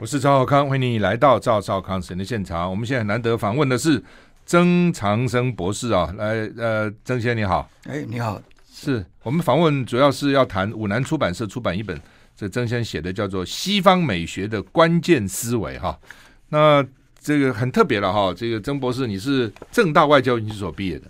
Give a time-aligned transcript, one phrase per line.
[0.00, 2.68] 我是赵浩康，欢迎你来到赵少康神的现场。
[2.68, 4.02] 我们现在难得访问的是
[4.44, 11.98] 曾长生博士啊，来，呃，曾先生你好，哎，你好，是我们访问主要是要谈五南出版社出版一本，
[12.36, 15.96] 这曾先生写的叫做《西方美学的关键思维》哈。
[16.48, 16.84] 那
[17.20, 21.06] 这个很特别了哈，这个曾博士你是正大外交研究所毕业的，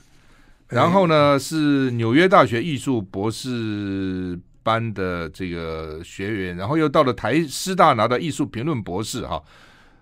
[0.69, 4.39] 然后呢是纽约大学艺术博士。
[4.65, 9.41] 班的这个学员，然后又到了台师大拿到艺术评论博士哈，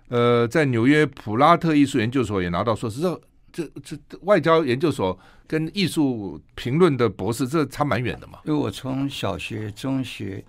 [0.07, 2.99] 呃，在纽约普拉特艺术研究所也拿到硕士。
[3.01, 8.39] 这这这外交研究所跟艺术评论的博士，这差蛮远的嘛。
[8.45, 10.43] 因为我从小学、中学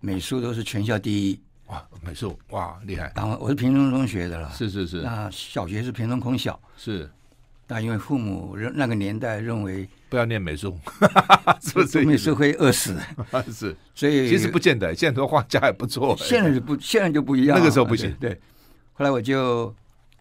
[0.00, 3.12] 美术都是全校第一，哇，美术哇厉害。
[3.14, 5.02] 然后我是平中中学的了，是是是。
[5.02, 7.10] 那小学是平中空小，是。
[7.68, 9.88] 那因为父母认那个年代认为。
[10.08, 10.78] 不要念美术，
[11.60, 12.96] 是不是美术会饿死？
[13.52, 16.16] 是，所以其实不见得，现在很多画家也不错。
[16.16, 17.58] 现在就不， 现在就不一样。
[17.58, 18.14] 那个时候不行。
[18.20, 18.38] 对，
[18.92, 19.74] 后来我就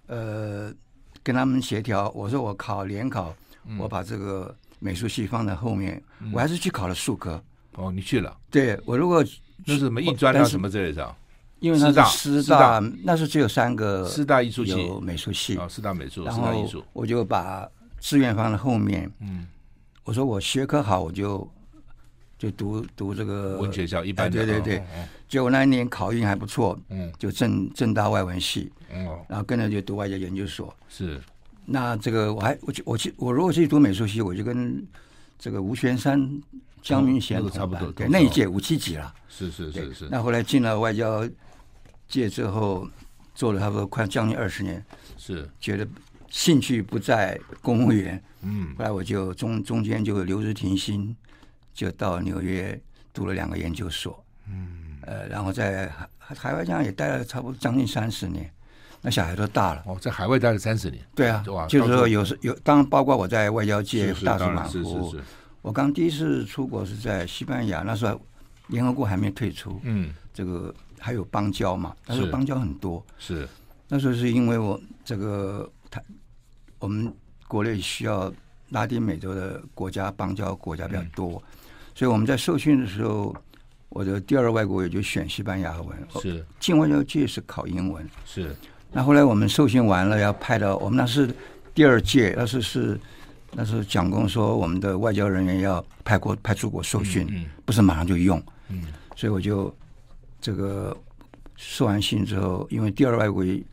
[0.08, 0.74] 呃
[1.22, 3.36] 跟他们协调，我说我考联考，
[3.78, 6.02] 我把这个美术系放在后面，
[6.34, 7.42] 我还是去考了数科。
[7.74, 8.36] 哦，你去了？
[8.50, 9.24] 对，我如果
[9.66, 11.16] 那是什么艺专啊什么之类的？
[11.66, 16.64] 因为那是师大，那是只有三个师大艺术系有美术系啊，师大美术，然后
[16.94, 17.68] 我就把
[18.00, 19.12] 志愿放在后面。
[19.20, 19.48] 嗯。
[20.04, 21.50] 我说我学科好，我就
[22.38, 24.46] 就读读这个文学校一般的。
[24.46, 24.84] 对对对，
[25.28, 30.72] 结果那一年考运还不错，嗯，就正正大外文系，哦，然后跟着就读外交研究所。
[30.88, 31.20] 是，
[31.66, 34.86] 那这个我还我去我去我如果去读美术系，我就跟
[35.40, 36.40] 这个吴玄山、
[36.84, 39.12] 江明贤差不多，对，那一届五七级了。
[39.28, 40.08] 是是是是。
[40.12, 41.28] 那后来进了外交
[42.08, 42.88] 界之后，
[43.34, 44.84] 做了差不多快将近二十年，
[45.18, 45.50] 是。
[45.60, 45.88] 觉得。
[46.28, 51.16] 兴趣不在公务员，嗯，后来我就中中间就留职停薪，
[51.74, 52.78] 就到纽约
[53.14, 58.52] 读了两个研究所，嗯，呃，然后在海海外这样也待了差不多将近三十年，
[59.00, 65.16] 那小孩都大了，哦，在海外待了三十年，对啊，就是说有时有，当然包括我在外交界大出马服，
[65.62, 68.20] 我刚第一次出国是在西班牙，那时候
[68.68, 73.48] 联合国还没退出，嗯，这个还有邦交嘛，那时候邦交很多，是，
[73.88, 76.02] 那时候是因为我这个他。
[76.80, 77.12] 我们
[77.48, 78.32] 国内需要
[78.70, 81.42] 拉丁美洲的国家邦交国家比较多，嗯、
[81.96, 83.36] 所以我们在受训的时候，
[83.90, 85.98] 我的第二外国语就选西班牙文。
[86.22, 88.08] 是进外交界是考英文。
[88.26, 88.56] 是。
[88.92, 91.34] 那后来我们受训完了，要派到我们那是
[91.74, 93.00] 第二届，那是是
[93.54, 98.40] 那是蒋公说我们的外交人员要派国派出国受训，嗯嗯、不是马上就用。
[98.70, 98.84] 嗯。
[99.16, 99.74] 所以我就
[100.46, 100.96] 这个
[101.56, 103.66] 受完训之后，因为第二外国语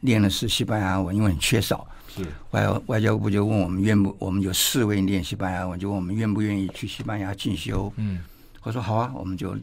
[0.00, 1.88] 练的是西班牙文，因为很缺少。
[2.06, 2.22] 是。
[2.50, 7.90] 外外交部就问我们愿不，我们有四位练西班牙文，就问我们愿不愿意去西班牙进修。
[7.96, 8.22] 嗯，
[8.62, 9.56] 我说好啊，我们就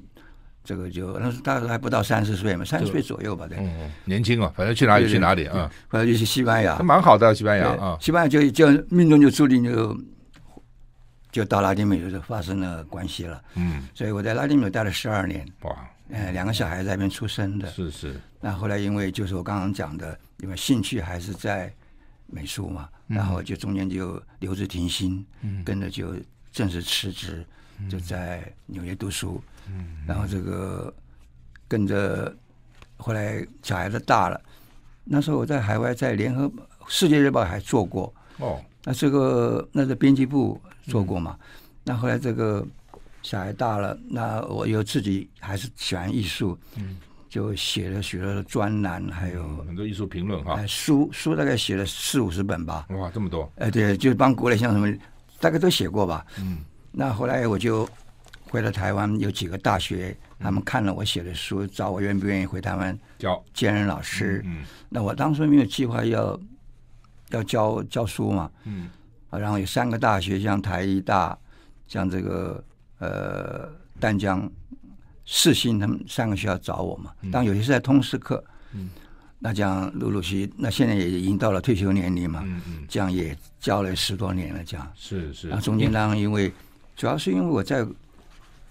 [0.64, 9.96] 这个就那时大概还不到三十岁嘛，三十岁左右吧，对，嗯，年轻啊，反正去哪里去哪里啊，反正就去西班牙，蛮好的西班牙啊，西班牙就就命中就注定就
[11.31, 13.40] 就到拉丁美洲就发生了关系了。
[13.54, 15.75] 嗯，所以我在拉丁美洲待了十二年，哇，
[16.10, 18.20] 呃，两个小孩在那边出生的，是是。
[18.40, 21.74] 那后来因为就是我刚刚讲的，因为兴趣还是在。
[22.28, 26.16] 美术嘛，然后就中间就留职停薪，嗯、跟着就
[26.52, 27.46] 正式辞职，
[27.80, 29.40] 嗯、就在纽约读书。
[29.68, 30.92] 嗯、然后这个
[31.68, 32.36] 跟着
[32.98, 34.42] 后来小孩子大了，
[35.04, 36.52] 那时候我在海外在联合
[36.88, 38.60] 世界日报还做过哦。
[38.84, 41.38] 那这个那个编辑部做过嘛？
[41.40, 41.48] 嗯、
[41.84, 42.66] 那后来这个
[43.25, 46.56] 小孩大了，那我又自己还是喜欢艺术。
[46.78, 46.97] 嗯。
[47.28, 50.66] 就写了许多的专栏，还有很多艺术评论哈。
[50.68, 52.86] 书书大概写了四五十本吧。
[52.91, 53.52] 哇，这么多！
[53.58, 54.97] 哎，对，就是帮国内像什么，
[55.41, 56.25] 大概都写过吧。
[56.40, 56.59] 嗯。
[56.94, 57.86] 那后来我就
[58.50, 64.42] 回了台湾，有几个大学，他们看了我写的书，找我愿不愿意回台湾教兼任老师。
[64.46, 64.63] 嗯。
[64.88, 66.40] 那我当初没有计划要
[67.31, 68.50] 要教教书嘛。
[68.63, 68.90] 嗯。
[69.30, 71.38] 啊，然后有三个大学，像台艺大，
[71.86, 72.63] 像这个
[73.00, 73.69] 呃
[74.00, 74.51] 淡江。
[75.28, 78.91] 世新他们三个学校找我嘛，当然有些是在通识课，嗯，
[79.39, 84.88] 那这样陆陆续续，那现在也已经到了退休年龄嘛，嗯嗯，这样也教了十多年了，这样。
[84.95, 85.47] 是是。
[85.47, 86.53] 那中间当然因为，
[86.95, 87.83] 主要是因为我在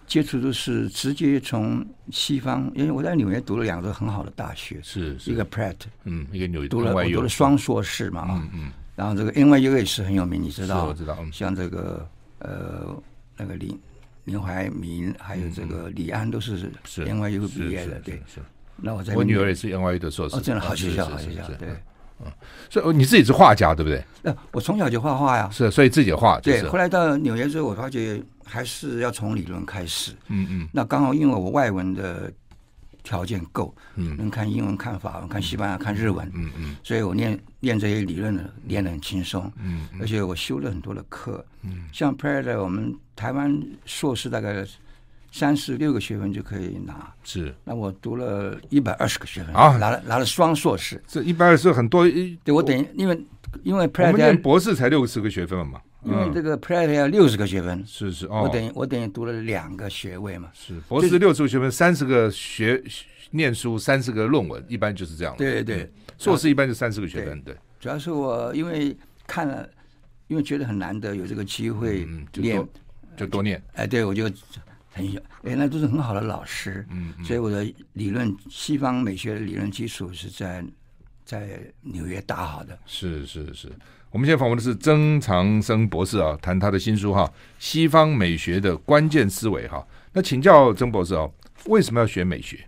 [0.06, 5.74] 接触都是直接从西方，因为我在纽约读了两个很好的大学，是是，一个 Pratt，
[6.04, 12.96] 嗯，一个纽约读了我读了双硕士嘛，嗯嗯，然后这个 NYU 也是很有名，你知道，我知道，像这个呃
[13.36, 13.76] 那个林。
[14.24, 18.22] 林怀民还有这个李安都是 NYU 毕业的，对。
[18.26, 18.40] 是。
[18.76, 20.36] 那我在我女儿也是 NYU 的硕士。
[20.36, 21.68] 哦，真的好学校，好学校，对。
[22.24, 22.30] 嗯，
[22.70, 24.02] 所以你自己是画家，对不对？
[24.22, 25.48] 那我从小就画画呀。
[25.52, 26.40] 是，所以自己画。
[26.40, 26.62] 对。
[26.62, 30.12] 后来到纽约之后，我发觉还是要从理论开始。
[30.28, 30.68] 嗯嗯。
[30.72, 32.32] 那刚好因为我外文的
[33.04, 44.66] 条件够，嗯，能看英文、看法文、看西班牙、看日文，嗯嗯，所以我练练这些理论的念得很轻松，嗯，而且我修了很多的课，嗯，像 Pratt 我们台湾硕士大概
[45.30, 52.08] 三十六个学分就可以拿，是，那我读了一百二十个学分啊，拿了拿了双硕士，这一百二十很多，
[52.42, 53.26] 对我等于因为
[53.62, 55.78] 因为们念博士才六十个学分嘛。
[56.04, 60.50] 因为这个 Pratt 要六十个学分，是是，哦、我等于我等于读了两个学位嘛。
[60.52, 62.82] 是博士六十个学分，三十个学
[63.30, 65.34] 念书，三十个论文，一般就是这样。
[65.36, 67.40] 对对对，嗯、硕士一般就三十个学分。
[67.42, 68.96] 对，对主要是我因为
[69.26, 69.68] 看了，
[70.28, 72.68] 因为觉得很难得有这个机会念，嗯、就，多
[73.16, 73.62] 就多念。
[73.72, 74.24] 哎，对我就
[74.92, 75.06] 很
[75.42, 76.86] 哎，那都是很好的老师。
[76.90, 77.64] 嗯，所以我的
[77.94, 80.64] 理论，西方美学的理论基础是在
[81.24, 82.78] 在纽约打好的。
[82.84, 83.72] 是是是。
[84.14, 87.24] 我们现在访问的是曾长生博士啊，谈他的新书哈，
[87.58, 89.84] 《西方美学的关键思维》哈。
[90.12, 91.28] 那请教曾博士哦，
[91.66, 92.64] 为什么要学美学？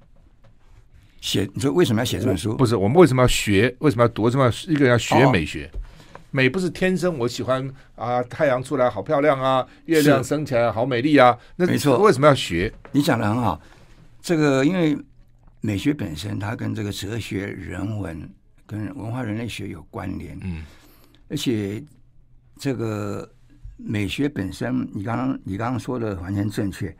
[1.21, 2.57] 写你说为什么要写这本书？
[2.57, 3.73] 不是我们为什么要学？
[3.79, 4.25] 为什么要读？
[4.25, 5.71] 为什么要一个人要学美学？
[5.73, 5.79] 哦、
[6.33, 11.39] 美不是天生我喜欢啊，太阳出来好漂亮啊，月亮升起来好美丽啊。
[11.55, 12.73] 那没错，为什么要学？
[12.91, 13.63] 你讲的很好。
[14.21, 14.99] 这个因为
[15.61, 18.29] 美学本身它跟这个哲学、人文
[18.67, 20.37] 跟文化人类学有关联。
[20.43, 20.65] 嗯。
[21.29, 21.83] 而且，
[22.59, 23.29] 这个
[23.77, 26.97] 美学本身，你刚刚你刚刚说的完全正确，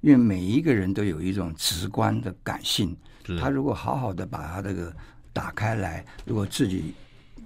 [0.00, 2.96] 因为每一个人都有一种直观的感性，
[3.40, 4.94] 他如果好好的把他这个
[5.32, 6.94] 打开来，如果自己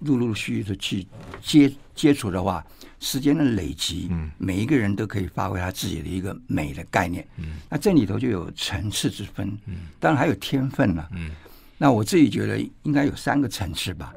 [0.00, 1.06] 陆陆续续的去
[1.40, 2.64] 接接触的话，
[2.98, 11.30] 时间的累积，嗯，每一个人都可以发挥他自己的一个美的概念，嗯，那这里头就有层次之分，嗯，当然还有天分了，嗯，
[11.78, 14.12] 那我自己觉得应该有三个层次吧。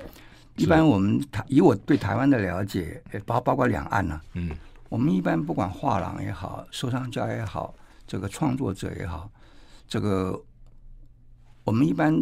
[0.59, 4.51] 一般我们台以我对台湾的了解，包包括两岸呢、啊，嗯，
[4.89, 7.73] 我们一般不管画廊也好，收藏家也好，
[8.05, 9.31] 这个创作者也好，
[9.87, 10.37] 这个
[11.63, 12.13] 我们一般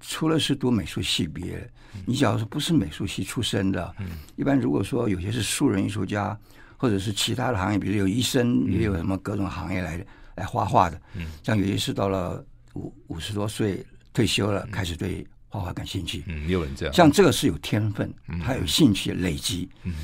[0.00, 6.36] 除了是读美术系毕业，嗯、你假如说不是美术系出身的，嗯，一般如果说有些是素人艺术家，
[6.76, 10.04] 或者是其他的行业，比如有医生，也有什么各种行业来
[10.34, 12.44] 来画画的，嗯，像有些是到了
[12.74, 15.24] 五五十多岁退休了，嗯、开始对。
[15.54, 18.12] 画画感兴趣，嗯，有人这样，像这个是有天分，
[18.42, 19.94] 他有兴趣累积，嗯，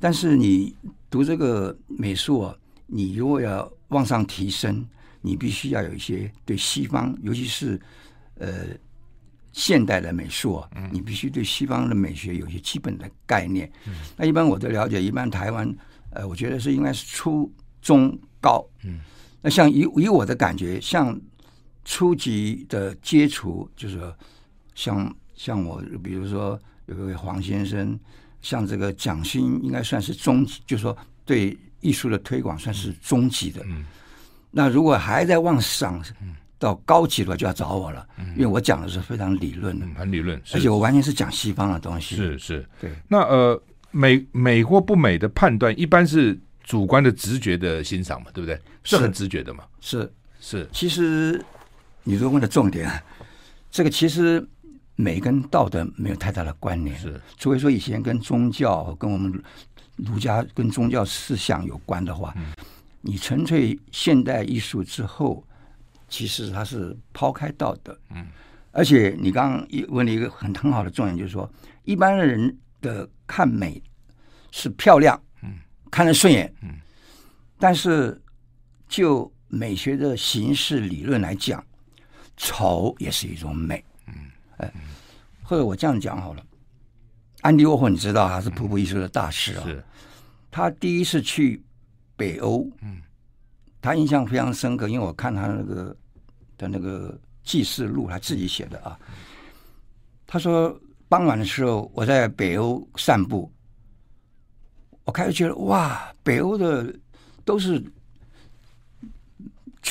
[0.00, 0.74] 但是你
[1.10, 2.56] 读这个美术啊，
[2.86, 4.82] 你如果要往上提升，
[5.20, 7.78] 你必须要有一些对西方，尤其是
[8.38, 8.68] 呃
[9.52, 13.70] 现代的美术啊，你必须对西方的美学有一些基本的概念。
[13.86, 15.70] 嗯，那一般我的了解，一般台湾，
[16.12, 17.52] 呃，我觉得是应该是初
[17.82, 19.00] 中高，嗯，
[19.42, 21.20] 那像以以我的感觉，像
[21.84, 24.16] 初级的接触，就是说。
[24.74, 27.98] 像像我，比如说有个黄先生，
[28.42, 33.62] 像这个蒋欣，应该算是中级，就是说对艺术的推广算是中级的。
[33.66, 33.84] 嗯，
[34.50, 36.02] 那如果还在往上
[36.58, 42.16] 到高级的话，就要找我了，嗯、因为我讲的是非常理论的，嗯、很理论，而且我完全是讲西方的东西。
[42.16, 42.90] 是是，对。
[43.08, 48.60] 那呃，美美或不美的判断，一般是主观的直觉的欣赏嘛，对不对？
[48.82, 49.64] 是很直觉的嘛。
[49.80, 50.10] 是
[50.40, 51.42] 是，是其实
[52.02, 52.90] 你都问的重点，
[53.70, 54.46] 这个其实。
[54.96, 57.20] 美跟道德没有太大的关联，是。
[57.36, 59.42] 除非说以前跟宗教、跟我们
[59.96, 62.52] 儒家跟宗教思想有关的话，嗯、
[63.00, 65.44] 你纯粹现代艺术之后，
[66.08, 68.26] 其实它是抛开道德，嗯，
[68.70, 71.50] 而且你刚刚问了一个很很好的重点，就是说
[71.84, 73.82] 一般的人的看美
[74.52, 75.58] 是漂亮，嗯，
[75.90, 76.78] 看得顺眼，嗯，
[77.58, 78.20] 但是
[78.88, 81.64] 就美学的形式理论来讲，
[82.36, 83.84] 丑也是一种美。
[84.58, 84.72] 哎，
[85.42, 86.44] 或者我这样讲好了，
[87.40, 89.82] 安迪沃霍你知道他是瀑布艺术的大师啊，是
[90.50, 91.62] 他第一次去
[92.16, 93.00] 北欧，嗯，
[93.80, 95.96] 他印象非常深刻，因为我看他那个
[96.56, 98.98] 的那个记事录，他自己写的啊。
[100.26, 103.52] 他说傍晚的时候我在北欧散步，
[105.04, 106.94] 我开始觉得哇，北欧的
[107.44, 107.82] 都是。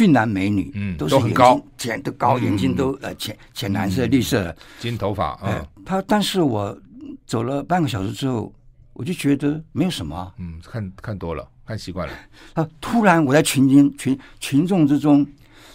[0.03, 5.65] 俊男美女，嗯，都是很高，浅都高，眼睛都呃浅浅蓝色、绿色的，金头发啊。
[5.85, 6.77] 他，但是我
[7.25, 8.53] 走了半个小时之后，
[8.91, 10.33] 我就觉得没有什么。
[10.39, 12.13] 嗯，看看多了，看习惯了。
[12.53, 15.25] 他，突然我在群群群群众之中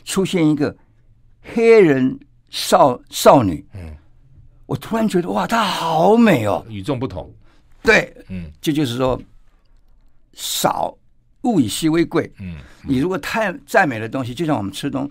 [0.04, 0.76] 出现一个
[1.40, 2.20] 黑人
[2.50, 3.96] 少少女，嗯，
[4.66, 7.32] 我突然觉得哇，她好美哦，与众不同。
[7.82, 9.18] 对，嗯，这就是说
[10.34, 10.94] 少。
[11.42, 15.10] 物以稀为贵，嗯，你如果太再美的东西，就像我们吃东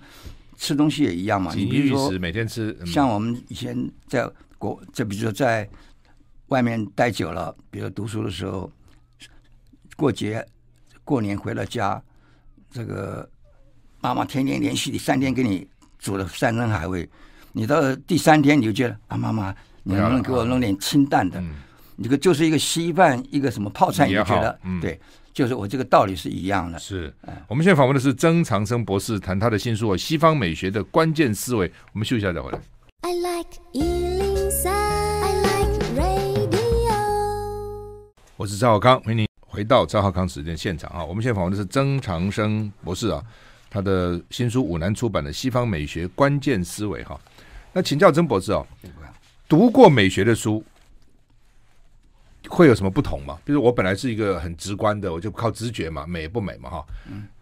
[0.58, 1.54] 吃东西也一样嘛。
[1.56, 5.68] 你比如说每天吃，像我们以前在国，就比如说在
[6.48, 8.70] 外面待久了，比如读书的时候，
[9.96, 10.46] 过节
[11.04, 12.02] 过年回了家，
[12.72, 13.28] 这个
[14.02, 15.68] 妈妈天天连续你三天给你
[15.98, 17.10] 煮了山珍海味，
[17.54, 21.42] 你到第三天你就觉得啊，妈妈，你能不能给我弄点清淡的？
[22.04, 25.00] 这个就是一个稀饭，一个什么泡菜，你觉得、嗯、对？
[25.38, 26.80] 就是我这个道理是一样的。
[26.80, 27.14] 是，
[27.48, 31.70] 我们现在访问的是曾长生博士，谈他的新书《西方美学的关键思维》。
[31.94, 32.60] 我们休息一下再回来。
[33.02, 36.96] I like 103, I like radio。
[38.36, 41.06] 我是赵浩康，欢迎您回到赵浩康时间现场啊！
[41.06, 43.24] 我们现在访问的是曾长生博士啊，
[43.70, 47.16] 他的新书五南出版的《西方美学关键思维》哈。
[47.74, 48.66] 那请教曾博士啊，
[49.48, 50.64] 读过美学的书。
[52.50, 53.38] 会有什么不同吗？
[53.46, 56.86] 比如我本来是一个很直观的，我就靠直觉嘛，美不美嘛，哈。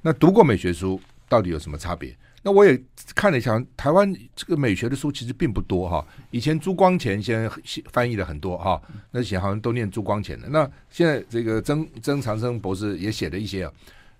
[0.02, 2.16] 那读过美学书到底有什么差别？
[2.42, 2.80] 那我也
[3.16, 6.06] 看了一下，台湾这个美学的书其实并不多哈。
[6.30, 7.50] 以前朱光潜先
[7.92, 10.48] 翻译了很多哈，那以前好像都念朱光潜的。
[10.50, 13.74] 那现在这个曾曾长生博士也写了一些啊。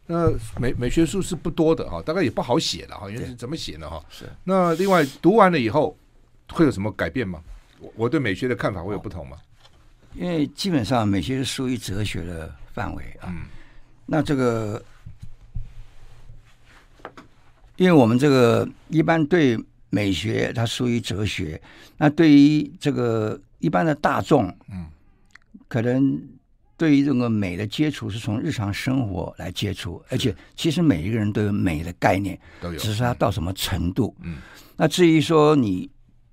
[0.08, 4.04] 那美美学书是不多的哈，大概也不好写了哈，因为怎么写呢哈？
[4.10, 4.26] 是。
[4.44, 5.96] 那另外读完了以后
[6.50, 7.40] 会有什么改变吗？
[7.80, 9.38] 我我对美学的看法会有不同吗？
[10.18, 13.44] 因为基本上美学是属于哲学的范围啊，嗯、
[14.06, 14.82] 那这个，
[17.76, 19.58] 因为我们这个一般对
[19.90, 21.62] 美学它属于哲学，
[21.98, 24.86] 那对于这个一般的大众，嗯，
[25.68, 26.18] 可能
[26.78, 34.38] 对于这个美的接触是从日常生活来接触，而且其实每一个人都有美的概念，都有，只是他到什么程度，嗯，
[34.78, 35.90] 那至于说你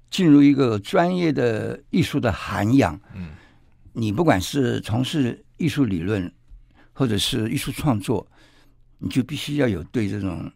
[0.08, 3.30] 进入一个专业的艺术的涵养，嗯。
[3.92, 6.32] 你不管是从事艺术理论，
[6.92, 8.26] 或者是艺术创作，
[8.98, 10.50] 你就必须要有对这种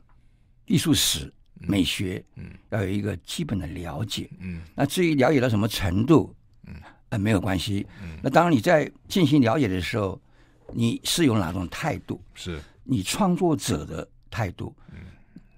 [0.66, 4.62] 艺术史、美学，嗯，要有一个基本的了解，嗯。
[4.74, 6.34] 那至于了解到什么程度，
[6.66, 6.74] 嗯，
[7.10, 8.18] 呃，没有关系，嗯。
[8.22, 10.20] 那当你在进行了解的时候，
[10.72, 12.20] 你是有哪种态度？
[12.34, 14.98] 是你创作者的态度，嗯，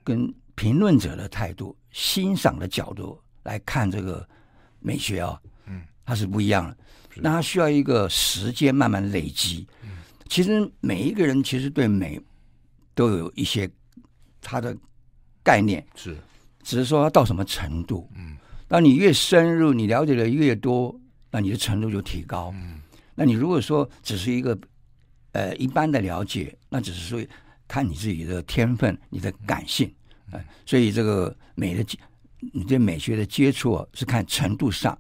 [0.03, 4.29] 跟评论者的态度、欣赏的角度来看这个
[4.81, 6.77] 美学啊，嗯，它是不一样的。
[7.21, 9.67] 那它需要一个时间慢慢累积。
[10.29, 12.21] 其实每一个人其实对美
[12.95, 13.69] 都有一些
[14.43, 14.77] 他的
[15.43, 16.17] 概念，是，
[16.63, 18.11] 只是说他到什么程度。
[18.15, 20.95] 嗯，当你越深入，你了解的越多，
[21.31, 22.53] 那你的程度就提高。
[22.57, 22.79] 嗯，
[23.15, 24.59] 那你如果说只是一个
[25.33, 27.27] 呃一般的了解，那只是说
[27.67, 29.91] 看你自己的天分、你的感性。
[30.31, 31.99] 嗯，所以这个美的
[32.53, 34.97] 你对美学的接触是看程度上，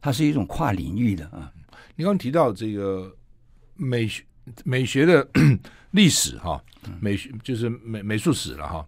[0.00, 1.52] 它是一种跨领域的啊。
[2.00, 3.14] 你刚刚提到这个
[3.74, 4.24] 美学
[4.64, 5.28] 美学的
[5.92, 6.58] 历史哈，
[6.98, 8.86] 美学就是美美术史了哈。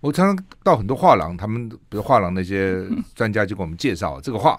[0.00, 2.82] 我常常到很多画廊，他们比如画廊那些
[3.14, 4.58] 专家就给我们介绍，这个画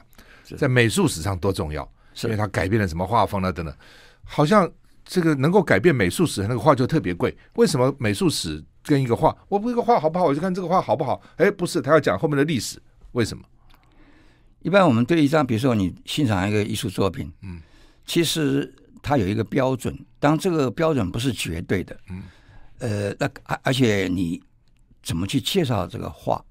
[0.56, 1.82] 在美术史上多重要，
[2.24, 3.76] 因为它改变了什么画风啊等等。
[4.24, 4.72] 好像
[5.04, 7.36] 这个能够改变美术史那个画就特别贵。
[7.56, 11.20] 为什么美术史跟一个画，我不一个画好不好，我就看这个画好不好？
[11.38, 12.80] 哎，不是，他要讲后面的历史，
[13.14, 13.44] 为什么？
[14.62, 17.60] 一般我们对一张，比如说你欣赏一个艺术作品，嗯。
[18.08, 18.74] 其实
[19.04, 22.24] 它有一个标准，当这个标准不是绝对的，嗯，
[22.80, 24.42] 呃，那而而且你
[25.04, 26.44] 怎么去介绍这个画？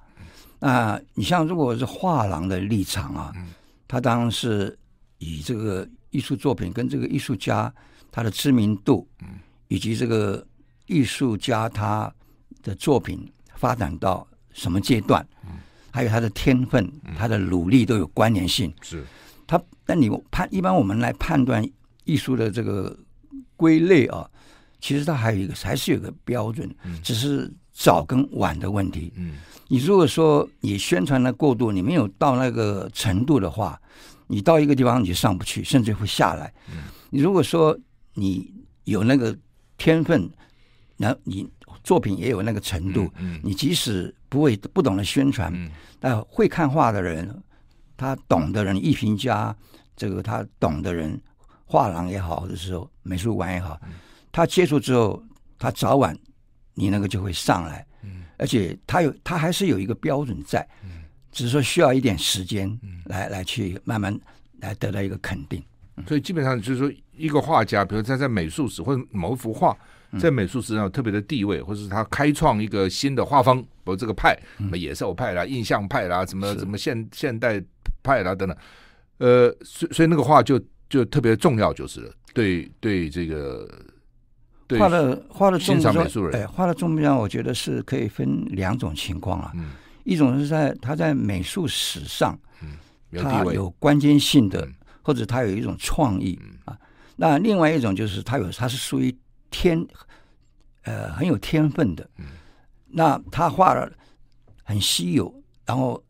[0.60, 3.34] 那你像如果是画廊的立场啊，
[3.88, 4.78] 他当然是
[5.18, 7.72] 以这个艺术作品跟这个艺术家
[8.12, 9.08] 他的知名度，
[9.68, 10.46] 以及这个
[10.86, 12.12] 艺术家他
[12.62, 15.26] 的作品发展到什么阶段，
[15.90, 19.04] 还有他的天分、他的努力都有关联性，是。
[19.46, 21.64] 他，那你判一般我们来判断
[22.04, 22.96] 艺术的这个
[23.56, 24.28] 归类啊，
[24.80, 26.68] 其实它还有一个还是有个标准，
[27.02, 29.12] 只是早跟晚的问题。
[29.16, 29.36] 嗯，
[29.68, 33.80] 你如果说你宣传的过度，你没有到那个程度的话，
[34.26, 36.52] 你到一个地方你就上不去，甚至会下来。
[36.70, 37.78] 嗯，你如果说
[38.14, 38.52] 你
[38.84, 39.36] 有那个
[39.78, 40.28] 天分，
[40.96, 41.48] 那你
[41.84, 47.42] 作品也有那个程度，嗯，你即使不会不懂得宣传，嗯但会看画的人。
[47.96, 49.54] 他懂的人，艺评家，
[49.96, 51.20] 这个他懂的人，
[51.64, 53.80] 画廊也好，或者是说美术馆也好，
[54.30, 55.22] 他接触之后，
[55.58, 56.16] 他早晚
[56.74, 62.68] 你那个就会上来，嗯，而且他有他还是有一个标准在，嗯，只是说需要一点时间
[63.06, 64.18] 来，嗯，来去慢慢
[64.60, 65.62] 来得到一个肯定。
[66.06, 69.76] 所以基本上就是说，一个画家，比如他在美术史或者某一幅画。
[70.20, 77.62] 在美术史上有特别的地位，或者是他开创一个新的画风，比如这个派，什么野兽派啦、印象派啦、什么什么现现代
[78.06, 78.56] 派啦等等，
[79.18, 82.12] 呃，所以所以那个画就就特别重要，就是了。
[82.32, 83.68] 对对，这个
[84.78, 85.90] 画的画的重要，
[86.32, 89.50] 哎，画的重要，我觉得是可以分两种情况啊。
[89.54, 89.72] 嗯，
[90.04, 92.78] 一种是在他在美术史上，嗯，
[93.22, 94.68] 他有关键性的，
[95.02, 96.78] 或者他有一种创意啊。
[97.16, 99.14] 那另外一种就是他有，他是属于。
[99.48, 99.86] 天，
[100.82, 102.06] 呃，很有天分的，
[102.88, 103.90] 那他画了
[104.64, 105.32] 很稀有，
[105.64, 106.02] 然后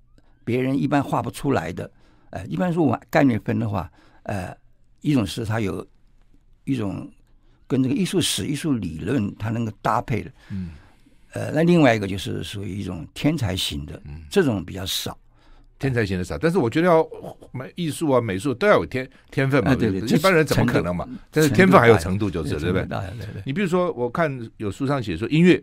[0.46, 1.90] 别人一般画不出来的，
[2.30, 3.90] 呃，一般说我概念分的话，
[4.22, 4.56] 呃，
[5.00, 5.84] 一种是它有
[6.62, 7.10] 一种
[7.66, 10.70] 跟这个艺术史、艺术理论它能够搭配的，嗯，
[11.32, 15.18] 呃，那另外一个就是属于一种天才型的，嗯，这种比较少。
[15.78, 17.06] 天才型的少，但是我觉得要
[17.52, 19.72] 美艺术啊、美术都要有天天分嘛。
[19.72, 21.06] 啊、对对，一般人怎么可能嘛？
[21.30, 22.86] 但是天分还有程度，就是对不对？
[22.86, 23.42] 对对对。
[23.44, 25.62] 你比如说，我看有书上写说，音乐，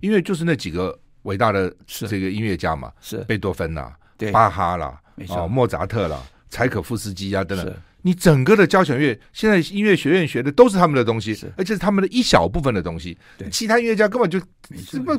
[0.00, 7.74] 音乐就是那几个伟大的这个音乐家嘛，是贝多芬啦，对，巴哈啦，哦，莫扎特啦，柴可夫斯基啊等等。
[8.00, 13.18] 你整个的交响乐，现在音乐学院学的都是他们的东西，而且是他们的一小部分的东西。
[13.50, 14.38] 其他音乐家根本就
[14.76, 15.18] 什么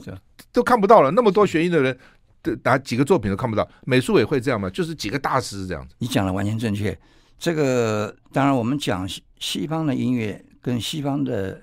[0.52, 1.98] 都看不到了，那么多学音的人。
[2.62, 4.70] 打几个作品都看不到，美术也会这样吗？
[4.70, 5.96] 就是几个大师这样子。
[5.98, 6.96] 你讲的完全正确。
[7.40, 11.60] 这个当然，我们讲西西方的音乐跟西方的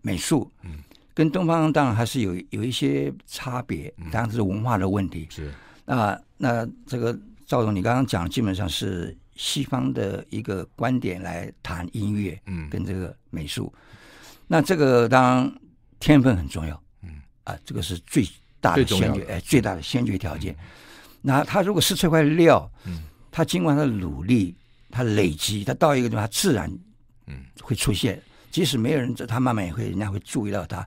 [0.00, 0.78] 美术，嗯，
[1.18, 5.26] 跟东方当然还是有有一些差别，当然是文化的问题。
[5.30, 5.52] 是。
[5.84, 7.12] 那那这个
[7.44, 13.74] 赵总，你刚刚讲基本上是西方的一个观点来谈音乐，嗯，跟这个美术。
[14.46, 15.52] 那这个当然
[15.98, 18.24] 天分很重要，嗯啊，这个是最。
[18.60, 20.52] 大的先决，哎，最大的先决条件。
[20.52, 20.58] 嗯、
[21.22, 24.52] 那他如果是这块料，嗯，他经过他的努力，
[24.90, 26.68] 他累积，他到一个地方，他自然，
[27.28, 28.20] 嗯，会出现。
[28.48, 30.86] 嗯、即使没有人，他慢慢也会，人家会注意到他。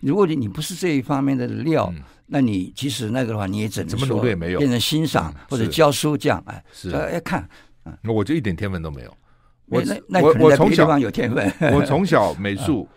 [0.00, 6.90] 如果你你不是这一方面的料，嗯、那你即使那个的话，你也只能怎么努力也没有，变成欣赏、嗯、或者教书这样，哎，是。
[6.92, 7.46] 哎看，
[7.84, 9.16] 嗯，我就一点天分都没有。
[9.66, 11.52] 我那那可能在别的地方有天分。
[11.74, 12.88] 我从小美术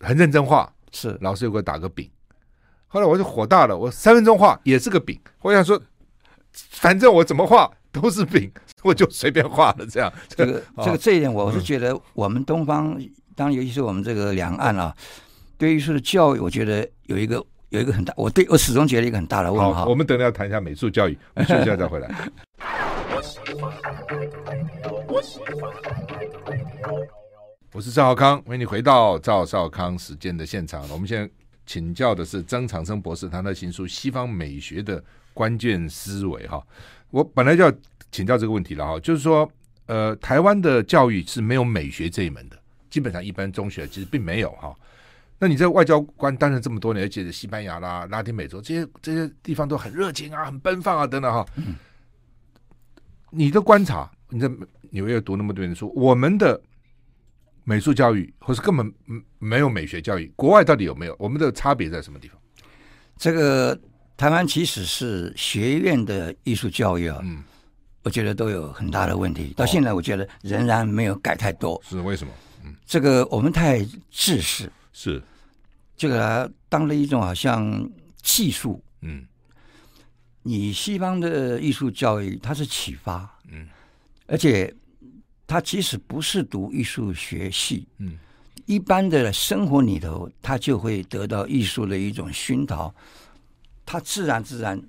[0.00, 1.16] 很认真画，是。
[1.20, 2.10] 老师有给我打个饼。
[2.88, 5.80] 后来我就火大了，我三分钟画也是个饼，我想说，
[6.52, 8.50] 反正我怎么画都是饼，
[8.82, 10.12] 我就随便画了这样。
[10.28, 14.94] 这个 这个这一点，我是觉得我们东方，嗯、当然尤其是我们这个两岸啊，
[15.58, 19.72] 对于的教育，我觉得有一个有一个很大，我对我始终觉得一个很大的问号。
[19.72, 22.08] 好，我们等下要谈一下美术教育，我们休息一下再回来。
[27.72, 30.82] 我是赵少康，欢迎你回到赵少康时间的现场。
[30.90, 31.30] 我们现在。
[31.66, 35.00] 请教的是曾长生博士，他的新书《西方美学的
[35.32, 36.60] 关键思维》哈，
[37.12, 37.72] 我本来就要
[38.10, 39.50] 请教这个问题了哈，就是说，
[39.86, 44.74] 呃，台湾的教育是没有美学这一门的，基本上一般中学其实并没有哈。
[45.38, 51.46] 那你在外交官担任这么多年，而且西班牙啦、拉丁美洲这些这些地方都很热情啊、很奔放啊等等哈。
[53.30, 54.50] 你的观察，你在
[54.90, 56.60] 纽约读那么多年书，我们的。
[57.62, 58.92] 美术教育，或是根本
[59.38, 61.14] 没有美学教育，国外到底有没有？
[61.20, 62.36] 我们的差别在什么地方？
[63.16, 63.78] 这个
[64.16, 67.44] 台湾其实是学院的艺术教育啊，嗯，
[68.02, 69.52] 我觉得都有很大的问题。
[69.56, 71.80] 到现在，我觉得仍然没有改太多。
[71.88, 72.32] 是为什么？
[72.64, 75.22] 嗯，这个我们太自私，是
[75.96, 77.88] 这个当了一种好像
[78.22, 78.82] 技术。
[79.02, 79.24] 嗯，
[80.42, 83.68] 你西方的艺术教育，它是启发，嗯，
[84.26, 84.74] 而且。
[85.52, 88.16] 他即使不是读艺术学系，嗯，
[88.66, 92.94] 一般的生活里头，他就会得到艺术的一种熏陶，
[93.84, 94.80] 他自然自然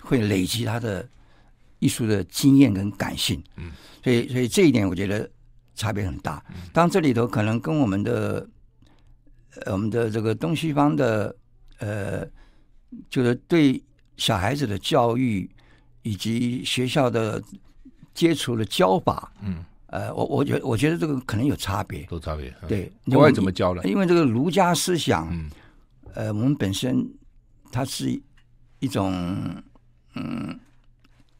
[0.00, 1.04] 会累积他的
[1.78, 3.70] 艺术的经验跟感性，嗯，
[4.02, 5.28] 所以所以这一点我觉得
[5.74, 6.42] 差别很大。
[6.72, 8.48] 当这里头可能跟我们的
[9.66, 11.34] 我们的这个东西方的
[11.78, 12.26] 呃，
[13.10, 13.82] 就是对
[14.16, 15.48] 小孩子的教育
[16.02, 17.42] 以及学校的
[18.14, 19.64] 接触的教法，嗯。
[19.88, 22.52] 呃，我我觉我觉得这个可能有差别，有差别。
[22.66, 23.80] 对，国外怎么教呢？
[23.84, 25.48] 因为这个儒家思想，嗯、
[26.12, 27.08] 呃，我们本身
[27.70, 28.20] 它是
[28.80, 29.14] 一种，
[30.16, 30.58] 嗯，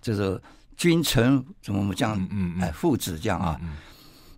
[0.06, 0.40] 就是
[0.76, 2.16] 君臣怎么这样，
[2.60, 3.60] 哎、呃，父子这样啊。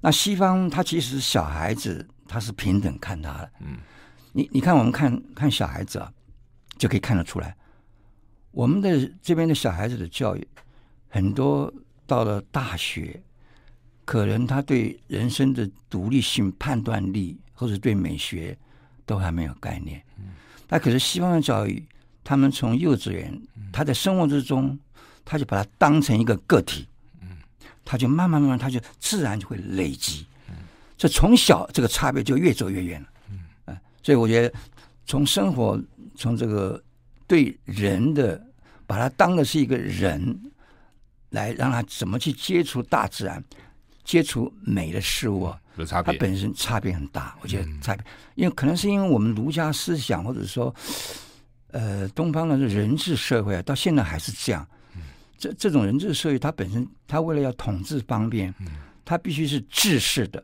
[0.00, 3.76] 那西方他其实小孩子他是平等看他的，嗯，
[4.32, 6.10] 你你看我们看看小孩子啊，
[6.78, 7.54] 就可以看得出来，
[8.50, 10.48] 我们的这边的小孩子的教育，
[11.08, 11.70] 很多
[12.06, 13.22] 到了大学。
[14.06, 18.56] 可能他对人生的独立性、判断力，或者对美学
[19.04, 20.02] 都还没有概念。
[20.66, 21.86] 那可是西方的教育，
[22.24, 23.38] 他们从幼稚园，
[23.70, 24.78] 他在生活之中，
[25.28, 26.88] 他就把它当成一个个体，
[27.20, 27.28] 嗯
[27.84, 30.26] 他就慢慢慢慢，他就自然就会累积。
[30.48, 30.54] 嗯
[30.96, 33.08] 这从小这个差别就越走越远了。
[33.66, 34.52] 嗯，所以我觉得
[35.04, 35.78] 从生活，
[36.16, 36.82] 从这个
[37.26, 38.42] 对人的，
[38.86, 40.40] 把他当的是一个人，
[41.28, 43.44] 来让他怎么去接触大自然。
[44.04, 47.36] 接触美的事物，有差别，它本身差别很大。
[47.42, 48.02] 我觉得差别，
[48.36, 50.74] 因为可能是因为我们儒家思想，或者说，
[51.72, 54.66] 呃，东方的人治社会啊，到现在还是这样。
[55.38, 58.52] 这这种人治社会，它本身，它为了要统治方便，
[59.04, 60.42] 它必须是制式的，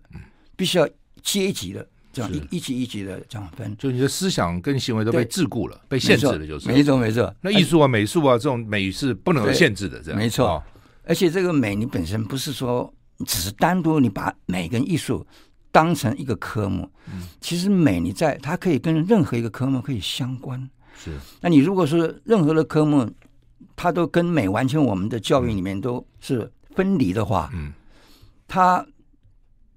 [0.57, 0.89] 必须要
[1.23, 6.69] 阶级的，这样一一级一级的这样分，就你的思想跟行为都被桎梏了，被限制了，就是。
[6.69, 7.35] 没错没错。
[7.41, 10.63] 那艺术啊、美术啊这种美是不能限制的，这样没错。
[11.07, 12.93] 而且这个美，你本身不是说
[13.27, 15.27] 只是单独你把美跟艺术
[15.71, 20.71] 当成一个科目，嗯，其实美你在它可以跟任何一个科目可以相关。
[20.97, 23.11] 是，那你如果说任何的科目，
[23.77, 27.73] 它都跟美完全我们的教育里面都是分离的话，嗯，
[28.49, 28.87] 它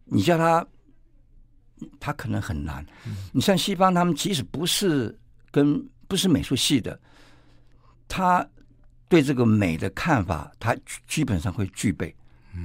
[0.06, 0.66] 你叫他。
[2.00, 2.84] 他可能很难。
[3.32, 5.16] 你像西方，他们即使不是
[5.52, 7.00] 跟不是美术系的，
[8.08, 8.44] 他
[9.08, 10.76] 对这个美的看法，他
[11.08, 12.12] 基本上会具备。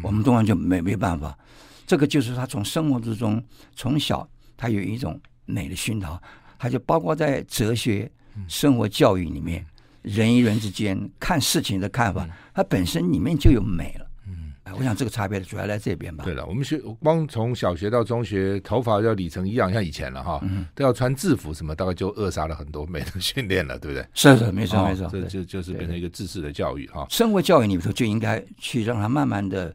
[0.02, 1.38] 我们东方就没没办法。
[1.86, 3.44] 这个就是他从生活之中，
[3.74, 6.18] 从小他有一种美的熏陶，
[6.58, 8.10] 他就包括在哲学、
[8.48, 9.62] 生活教育里面，
[10.02, 14.06] 人与人之间看事情的看法，它本身里面就有美了。
[14.26, 16.24] 嗯我想这个差别主要在这边吧。
[16.24, 24.06] 对了，我们学光从小学到中学，头发要理成一样，像以前了哈，嗯、都要穿制服什么，大概就扼杀了很多美的训练了，对不对？
[24.14, 27.06] 是是，没错、哦、没错，这就就是变成一个知识的教育哈。
[27.10, 29.74] 生活教育里头就应该去让它慢慢的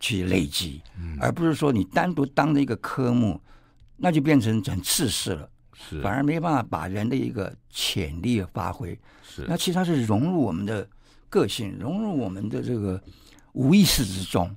[0.00, 3.40] 去累积，嗯、而不是说你单独当的一个科目，
[3.96, 5.48] 那就变成很制式了，
[5.88, 8.98] 是反而没办法把人的一个潜力发挥。
[9.22, 10.86] 是，那其实它是融入我们的
[11.28, 13.02] 个性，融入我们的这个。
[13.52, 14.48] 无意识之中，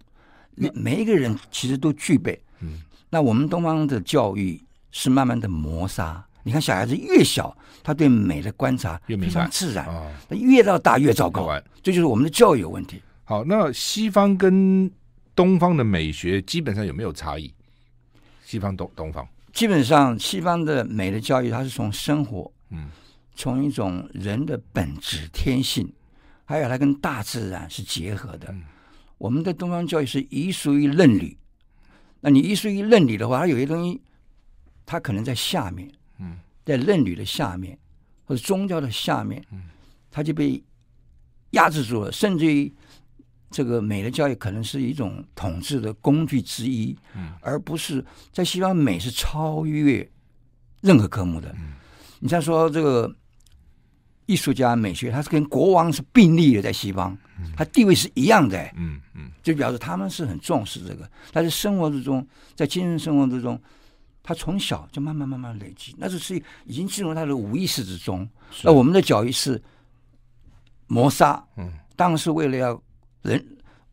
[0.76, 2.40] 每一个人其实都具备。
[2.60, 6.24] 嗯，那我们东方的教育是慢慢的磨砂。
[6.44, 9.88] 你看，小孩子越小，他对美的观察非常自然。
[9.88, 11.60] 啊，他越到大越糟糕。
[11.82, 13.02] 这就是我们的教育有问题。
[13.24, 14.92] 好，那西方跟
[15.36, 17.52] 东方的美学基本上有没有差异？
[18.46, 22.90] 西方、东东方，基本上西方的美的教育，它是从生活，嗯，
[23.36, 25.94] 从一种人的本质天性，
[26.44, 28.50] 还有它跟大自然是结合的。
[28.52, 28.64] 嗯
[29.20, 31.38] 我们的东方教育是依书于论理，
[32.20, 34.02] 那你依书于论理的话，它有些东西，
[34.86, 35.90] 它可能在下面，
[36.20, 37.78] 嗯，在论理的下面
[38.26, 39.70] 或者宗教的下面，嗯，
[40.12, 40.62] 它就被
[41.52, 42.12] 压制住了。
[42.12, 42.74] 甚至于
[43.54, 50.06] 这个美的教育可能是一种统治的工具之一，嗯，而不是在西方美是超越
[50.82, 51.50] 任何科目的。
[51.58, 51.74] 嗯，
[52.20, 53.10] 你像说这个。
[54.26, 57.16] 艺术家美学，他是跟国王是并立的，在西方，
[57.58, 61.08] 他地位是一样的，嗯嗯，就表示他们是很重视这个。
[61.34, 63.62] 但是生活之中，在精神生活之中，
[64.24, 68.26] 他从小就慢慢慢慢累积，那就是已经进入他的无意识之中。
[68.64, 69.62] 那我们的教育是
[70.88, 72.82] 磨砂，嗯，当然是为了要
[73.24, 73.44] 人，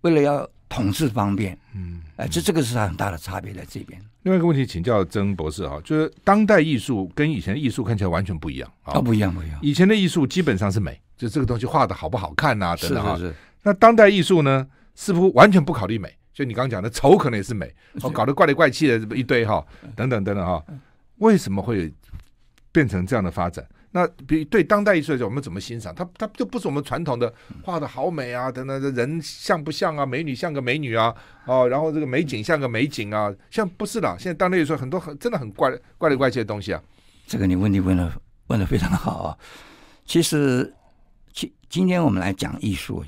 [0.02, 4.00] 为了要统治方便，嗯，哎，这这个是他很大的差别在这边。
[4.22, 9.58] 另外一个问题，请教曾博士哈，就是当代艺术跟以前的艺术看起来完全不一样啊，不一样，不一样。
[9.62, 13.16] 以前的艺术基本上是美，就这个东西画的好不好看呐，等等哈。
[13.16, 13.34] 是是是。
[13.62, 19.64] 那当代艺术呢，似乎完全不考虑美，就你刚刚讲的丑可能也是美，哦，搞得怪里怪气的一堆哈，
[19.96, 20.62] 等等等等哈。
[21.16, 21.92] 为什么会
[22.72, 23.66] 变成这样的发展？
[23.92, 26.08] 那比对当代艺术来讲，我们怎么欣赏它？
[26.16, 30.06] 它就不是我们传统的画的好美啊，等等，人像不像啊？
[30.06, 31.12] 美女像个美女啊？
[31.44, 33.34] 哦，然后这个美景像个美景啊？
[33.50, 36.80] 像不是的，现在当代艺术很多很真的很怪怪里怪气的东西啊。
[37.26, 38.12] 这个你问题问的
[38.46, 39.36] 问的非常好啊。
[40.04, 40.72] 其实
[41.32, 43.04] 今今天我们来讲艺术，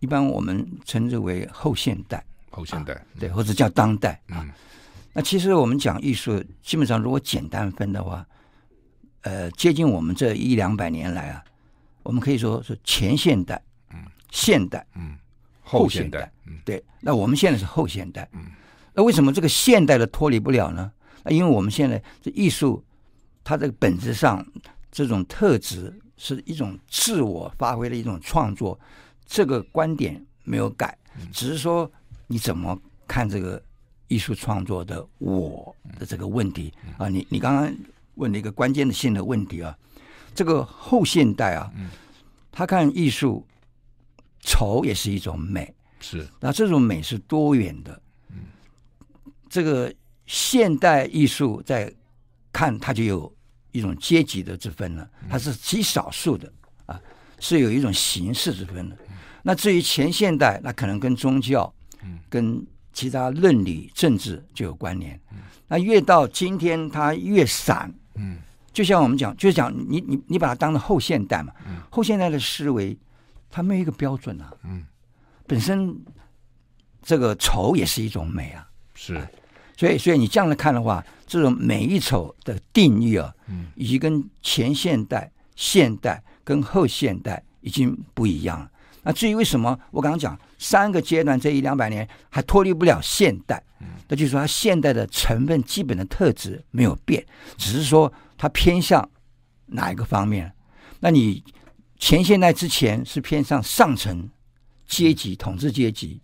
[0.00, 4.42] 一般我们称之为后现代，后现代、啊、对，或者叫当代啊。
[4.42, 4.50] 嗯、
[5.12, 8.26] 那其实我们讲艺术，基本上如果简单分的话。
[9.26, 11.44] 呃，接近我们这一两百年来啊，
[12.04, 13.60] 我们可以说是前现代、
[13.92, 13.98] 嗯，
[14.30, 15.16] 现代、嗯，
[15.62, 16.80] 后现代，嗯，对。
[17.00, 18.44] 那我们现在是后现代，嗯，
[18.94, 20.92] 那为什么这个现代的脱离不了呢？
[21.24, 22.80] 那因为我们现在这艺术，
[23.42, 24.46] 它这个本质上
[24.92, 28.78] 这种特质是一种自我发挥的一种创作，
[29.26, 30.96] 这个观点没有改，
[31.32, 31.90] 只是说
[32.28, 33.60] 你怎么看这个
[34.06, 37.08] 艺术创作的我的这个问题啊？
[37.08, 37.76] 你你刚刚。
[38.16, 39.74] 问了一个关键的性的问题啊，
[40.34, 41.88] 这个后现代啊，嗯、
[42.52, 43.46] 他看艺术
[44.40, 46.26] 丑也是一种美，是。
[46.40, 48.38] 那这种美是多元的，嗯，
[49.48, 49.92] 这个
[50.26, 51.92] 现代艺术在
[52.52, 53.32] 看它就有
[53.72, 56.52] 一种阶级的之分了，它是极少数的
[56.86, 57.00] 啊，
[57.38, 58.96] 是有一种形式之分的。
[59.08, 65.14] 嗯、那至于前现代，那可能跟宗教，嗯，跟其他伦理政治就有关联。
[65.32, 67.92] 嗯、那越到今天，它越散。
[68.16, 68.38] 嗯，
[68.72, 72.96] 就像我们讲，就是讲你你你把它当成后现代嘛，嗯、后现代的思维，
[73.50, 74.52] 它没有一个标准啊。
[74.64, 74.84] 嗯，
[75.46, 75.96] 本身
[77.02, 78.68] 这个丑也是一种美啊。
[78.94, 79.30] 是，啊、
[79.76, 88.70] 所以所以你这样来看的话，这种美与丑的定义啊，嗯，以及跟前现代、现代跟后现代已经不一样了。
[89.06, 93.62] 那至于为什么我刚刚讲三个阶段这一两百年还脱离不了现代，
[94.08, 97.24] 那就是说它现代的成分基本的特质没有变，
[97.56, 99.08] 只是说它偏向
[99.66, 100.52] 哪一个方面。
[100.98, 101.40] 那你
[102.00, 104.28] 前现代之前是偏向上层
[104.88, 106.20] 阶级统治阶级，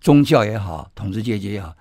[0.00, 1.74] 宗教也好，统治阶级也好。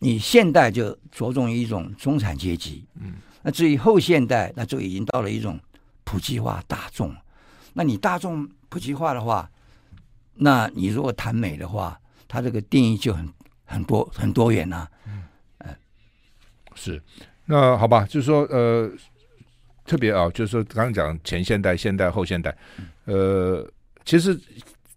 [0.00, 5.60] 你现代就着重于一种中产阶级，嗯，那至于后现代，那就已经到了一种
[6.02, 7.14] 普及化大众。
[7.74, 9.50] 那你大众普及化的话，
[10.32, 13.28] 那你如果谈美的话，它这个定义就很
[13.66, 14.90] 很多很多元呐、啊。
[15.06, 15.22] 嗯，
[15.58, 15.76] 呃，
[16.74, 16.98] 是，
[17.44, 18.90] 那好吧，就是说，呃，
[19.84, 22.56] 特别啊，就是说，刚刚讲前现代、现代、后现代，
[23.04, 23.70] 呃，
[24.06, 24.34] 其实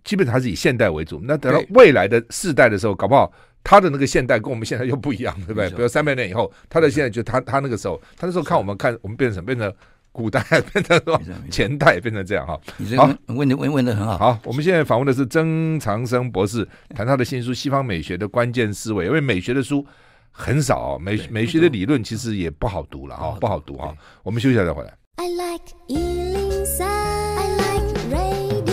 [0.06, 1.20] 基本上还是以现代为主。
[1.22, 3.30] 那等到未来的世代的时候，搞不好。
[3.62, 5.70] 他的那个现代跟我们现在又不一样，对不对？
[5.72, 9.48] 比如三百年以后，他的现在就他他那个时候，他那时候看我们看我们变成什么？
[9.48, 9.76] 变成
[10.16, 11.20] 古代， 变成什么？
[11.52, 12.58] 前代变成这样哈。
[12.96, 14.18] 好，问的问问的很好。
[14.18, 19.04] 好，我们现在访问的是曾长生博士，谈他的新书《西方美学的关键思维》。
[19.10, 19.86] 因为美学的书
[20.32, 23.94] 很少，美美学的理论其实也不好读了哈，不好读哈。
[24.24, 24.94] 我们休息一下再回来。
[25.18, 28.66] I like 一零三，I like radio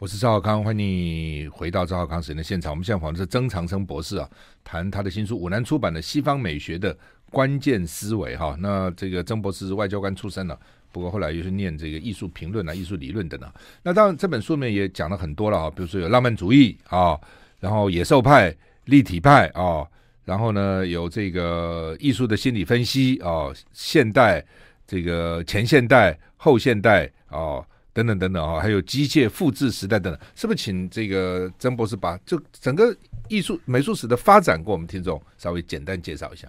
[0.00, 2.72] 我是赵浩康，欢迎你回到赵浩康时间的现场。
[2.72, 4.28] 我们现在访问的是曾长生博士啊，
[4.64, 6.96] 谈他的新书《五南出版的西方美学的
[7.30, 8.56] 关键思维》哈。
[8.60, 10.58] 那这个曾博士是外交官出身了，
[10.92, 13.52] 不过后来又是念这个艺术评论啊、艺术理论等等。
[13.82, 17.18] 那当然这本书里面也讲了很多了啊，比如说有浪漫主义啊，
[17.60, 18.54] 然后野兽派、
[18.86, 19.86] 立体派啊，
[20.24, 24.44] 然后呢有这个艺术的心理分析啊，现代、
[24.86, 27.64] 这个前现代、后现代啊。
[27.94, 32.92] 等等等等啊，还有机械复制时代等等，是不是请这个曾博士把就整个
[33.28, 36.48] 艺术美术史的发展，给我们听众稍微简单介绍一下？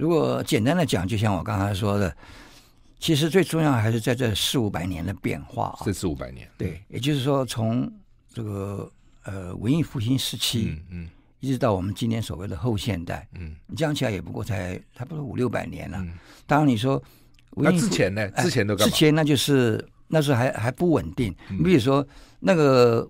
[0.00, 2.16] 如果简单的讲，就像我刚才说的，
[2.98, 5.78] 其实最重要还是在这四五百年的变化啊。
[5.84, 7.92] 这四五百年，对，也就是说从
[8.32, 8.90] 这个
[9.24, 11.08] 呃文艺复兴时期，嗯，嗯，
[11.40, 15.98] 一直到我们今天所谓的后现代，嗯，你讲起来也不过才差不多五六百年了。
[15.98, 16.14] 嗯，
[16.46, 17.02] 当然你说
[17.56, 18.28] 那之前呢？
[18.38, 18.90] 之前都干嘛？
[18.90, 19.86] 之前那就是。
[20.12, 22.04] 那时候还还不稳定，你比如说
[22.40, 23.08] 那个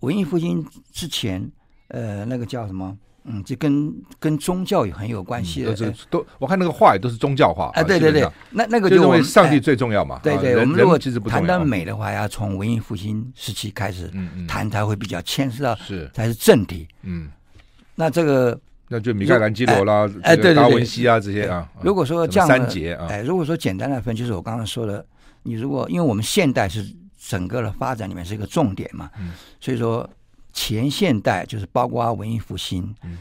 [0.00, 1.46] 文艺复兴之前，
[1.88, 2.96] 呃，那个叫什么？
[3.24, 5.74] 嗯，这跟跟宗教也很有关系的。
[5.74, 7.70] 都都，我看那个画也都是宗教画。
[7.74, 10.20] 哎，对对对，那那个就认为上帝最重要嘛。
[10.22, 14.10] 对对，我们如果谈到美的话，要从文艺复兴时期开始
[14.46, 16.86] 谈才会比较牵涉到，是才是正题。
[17.02, 17.28] 嗯，
[17.94, 18.58] 那这个
[18.88, 21.68] 那就米开朗基罗啦，哎，对对达文西啊这些啊。
[21.80, 25.04] 如果说这样三节啊，哎，如果说简单的分，就是我刚刚说的。
[25.44, 26.86] 你如果因为我们现代是
[27.18, 30.08] 整个的发展里面是一个重点嘛，嗯、所以说
[30.52, 33.18] 前现代就是包括文艺复兴，嗯、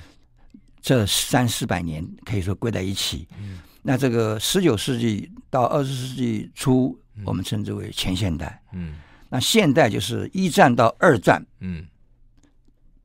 [0.82, 3.28] 这三四百年可以说归在一起。
[3.40, 8.62] 嗯、那这个十九世纪到二十世纪初，嗯、我们称之为前现代。
[8.74, 8.96] 嗯、
[9.30, 11.88] 那现代就是一战到二战，嗯、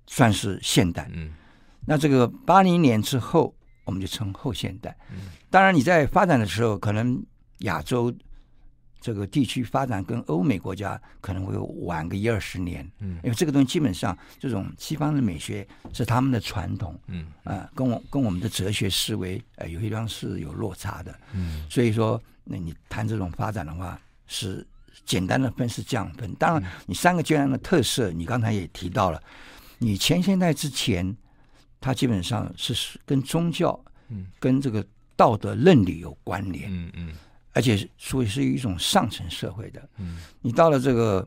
[0.06, 1.08] 算是现代。
[1.12, 1.32] 嗯、
[1.84, 4.96] 那这个八零年之后，我们就称后现代。
[5.10, 7.24] 嗯、当然你在发展的时候，可能
[7.58, 8.14] 亚洲。
[9.06, 17.24] 这个地区发展跟欧美国家可能会晚个一二十年，嗯，因为这个东西基本上这种西方的美学是他们的传统，嗯。
[17.44, 24.66] 啊、呃，跟我跟我们的哲学思维呃有些地方是有落差的，嗯，所以说那你谈这种发展的话，是
[25.04, 26.34] 简单的分是这样分。
[26.34, 29.22] 当然，你三个阶段的特色，你刚才也提到了，
[29.78, 31.16] 你前现代之前，
[31.80, 37.12] 它基本上是跟宗教，嗯，跟这个道德伦理有关联，嗯嗯。
[37.56, 41.26] 而且属于是一种上层社会的，嗯，你到了这个，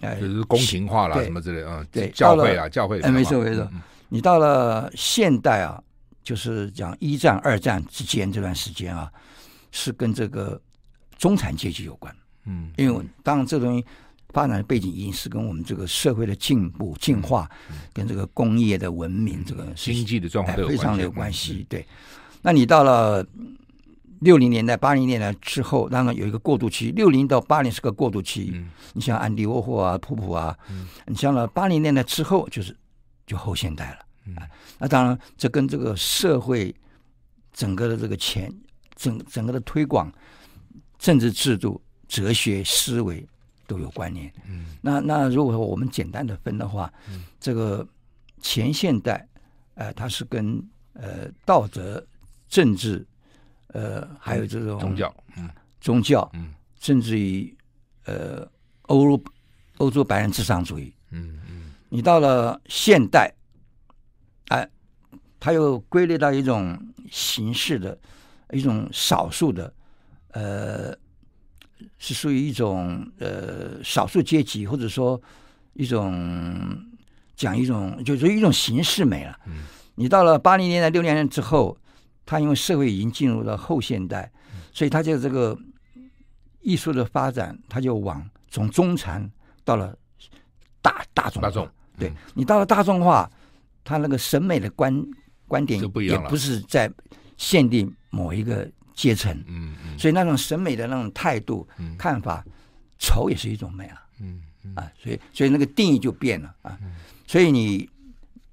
[0.00, 3.70] 呃，就是宫廷化啦，什么之类啊，对，教会啊，教会，哎，没错没错。
[4.08, 5.80] 你到了现代啊，
[6.24, 9.08] 就是讲一战、二战之间这段时间啊，
[9.70, 10.60] 是跟这个
[11.16, 12.12] 中产阶级有关，
[12.46, 13.86] 嗯，因为当然这东西
[14.30, 17.48] 发展的背景已经是跟我们这个社会的进步、进化，
[17.92, 21.64] 跟这个工业的文明这个经济的状况非常有关系。
[21.68, 21.86] 对，
[22.42, 23.24] 那你到了。
[24.20, 26.90] 六零年代、八零年代之后，当然有一个过渡期。
[26.90, 28.50] 六零到八零是个过渡期。
[28.52, 32.76] 嗯、你像安迪沃霍啊、普普啊，嗯、你像了八零年代之后，就是
[33.26, 33.98] 就后现代了。
[34.26, 34.36] 嗯、
[34.78, 36.74] 那当然，这跟这个社会
[37.52, 38.52] 整个的这个前
[38.96, 40.12] 整整个的推广、
[40.98, 43.24] 政治制度、哲学思维
[43.68, 44.32] 都有关联。
[44.48, 47.86] 嗯、那那如果说我们简单的分的话，嗯、这个
[48.42, 49.24] 前现代，
[49.74, 50.60] 呃，它是跟
[50.94, 52.04] 呃道德、
[52.48, 53.06] 政治。
[53.68, 55.48] 呃，还有这种宗教，嗯，
[55.80, 57.54] 宗教，嗯，甚至于
[58.04, 58.48] 呃，
[58.82, 59.22] 欧欧
[59.78, 63.32] 欧洲白人至上主义，嗯嗯，你到了现代，
[64.48, 64.68] 哎，
[65.38, 66.78] 它又归类到一种
[67.10, 67.96] 形式的
[68.52, 69.72] 一种少数的
[70.32, 70.96] 呃
[71.98, 75.20] 是属于一种呃少数阶级，或者说
[75.74, 76.76] 一种
[77.36, 79.38] 讲一种就是一种形式美了。
[79.46, 81.76] 嗯，你到了八零年代、六零年代之后，
[82.28, 84.30] 他因为社会已经进入了后现代，
[84.70, 85.58] 所以他就这个
[86.60, 89.26] 艺术的发展，他就往从中产
[89.64, 89.96] 到了
[90.82, 91.40] 大大众。
[91.40, 91.66] 大众，
[91.98, 93.30] 对，你到了大众化，
[93.82, 95.02] 他那个审美的观
[95.46, 96.92] 观点也不是在
[97.38, 98.70] 限定某一个。
[98.98, 102.44] 阶层，嗯嗯，所以那种审美的那种态度、嗯、看法，
[102.98, 104.74] 丑也是一种美啊，嗯，嗯。
[104.74, 107.88] 啊，所以所以那个定义就变了啊，嗯、所以你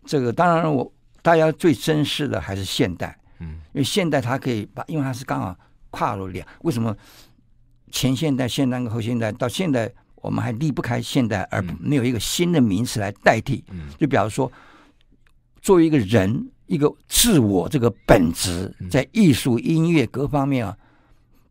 [0.05, 5.55] 这个当然我大家最珍视的还是现代，嗯，因为现代它可以把，因为它是刚好
[5.89, 6.95] 跨入两，为什么
[7.91, 14.51] 前现代、现代跟后现代到现在我们还离不开现代，而没有一个新的名词来代替，嗯，就比方说
[15.61, 16.51] 作为一个人。
[16.67, 20.75] 一个自我这个本质，在艺术、音乐各方面啊，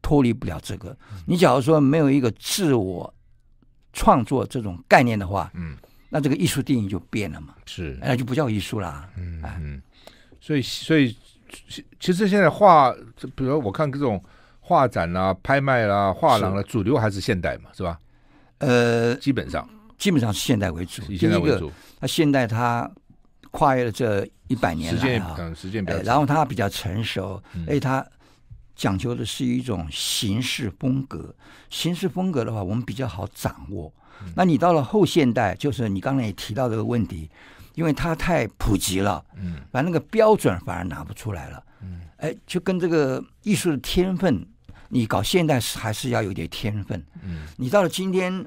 [0.03, 0.99] 脱离不了这个。
[1.25, 3.15] 你假如说没有一个自我
[3.93, 5.77] 创作这种概念的话，嗯，
[6.09, 9.09] 那这个艺术定义就变了嘛，是，那就不叫艺术啦。
[9.17, 9.81] 嗯嗯，
[10.41, 11.17] 所以所以
[12.01, 12.93] 其实现在画，
[13.35, 14.23] 比如我看各种
[14.61, 17.99] 画展啦、啊、拍卖啦、啊、画廊啊主流还是现代嘛，是吧？
[18.59, 21.73] 呃，基本上基本上是现代为主，以现代为主。
[22.01, 22.91] 那现代它。
[23.57, 28.05] 跨越了这一百年来啊，时间比较长，然后它比较成熟，而且，它
[28.75, 31.33] 讲究的是一种形式风格。
[31.71, 33.93] 形式风格的话，我们比较好掌握。
[34.35, 37.31] 那你到了后现代，就是你刚才也提到这个问题，
[37.75, 44.47] 因为它太普及了，嗯，把那个标准反而拿不出来了，嗯，哎，就跟这个艺术的天分，
[44.89, 48.45] 你搞现代是还是要有点天分，嗯，你到了今天。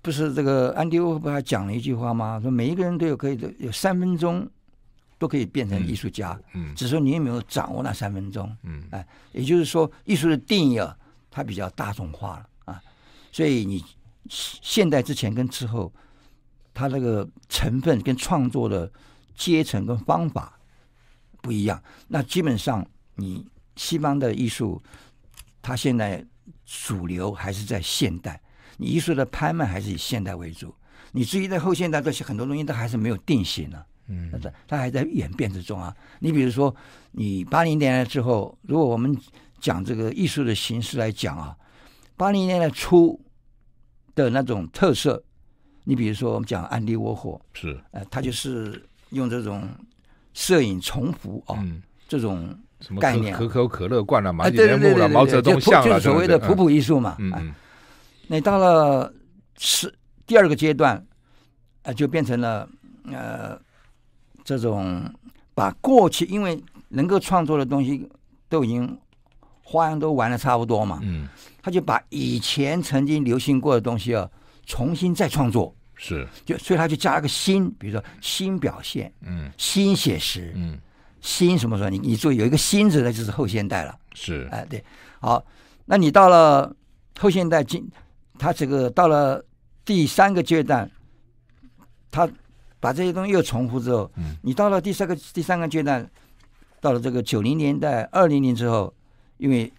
[0.00, 2.38] 不是这个安迪沃不还讲了一句话吗？
[2.40, 4.48] 说每一个人都有可以的，有三分钟
[5.18, 10.96] 都可以变成艺术家，嗯，只是说你有没有掌握那三分钟，嗯，哎，也就是说艺术的定义啊，
[11.30, 12.82] 它比较大众化了啊，
[13.32, 13.84] 所以你
[14.30, 15.92] 现代之前跟之后，
[16.78, 18.88] 它那个成分跟创作的
[19.34, 20.56] 阶层跟方法
[21.42, 22.86] 不一样，那基本上
[23.16, 24.80] 你西方的艺术，
[25.60, 26.24] 它现在
[26.64, 28.40] 主流还是在现代。
[28.76, 30.72] 你艺术的拍卖还是以现代为主，
[31.10, 34.30] 你至于在后现代这些很多东西都还是没有定型呢，嗯，
[34.68, 35.92] 它还在演变之中啊。
[36.20, 36.72] 你比如说，
[37.10, 39.18] 你八零年代之后，如果我们
[39.58, 41.56] 讲这个艺术的形式来讲啊，
[42.16, 43.20] 八零年代初
[44.14, 45.24] 的那种特色，
[45.88, 49.66] 你比如说我们讲安迪沃霍，是，呃，他就是用这种
[50.34, 52.54] 摄影重复啊，嗯、这种
[53.00, 57.32] 概念，可口可乐灌了、啊，马蒂莲梦了，毛泽东像了，就是所谓的普普艺术嘛，嗯。
[57.38, 57.54] 嗯。
[58.26, 59.10] 那到了
[59.56, 59.90] 是
[60.26, 61.02] 第二个阶段，
[61.84, 62.68] 呃，就变成了
[63.10, 63.58] 呃
[64.44, 65.10] 这种
[65.54, 68.06] 把过去因为能够创作的东西
[68.50, 68.98] 都已经
[69.62, 71.26] 花样都玩的差不多嘛，嗯，
[71.62, 74.28] 他就把以前曾经流行过的东西啊
[74.66, 80.78] 重新再创作，是，就所以他就加了个新，比如说新表现，嗯，新写实，嗯，
[81.20, 84.82] 新什么什么，你你注意有一个新字，那就是后现代了，是，哎、呃，对，
[85.20, 85.44] 好，
[85.84, 86.74] 那你到了
[87.18, 87.86] 后现代今。
[88.40, 89.44] 他这个到了
[89.84, 90.88] 第三个阶段，
[92.08, 92.30] 他
[92.78, 96.08] 把这些东西又重复之后，嗯，你到了第三个第三个阶段，
[96.80, 98.94] 到了这个九零年代、二零年之后，
[99.38, 99.72] 因为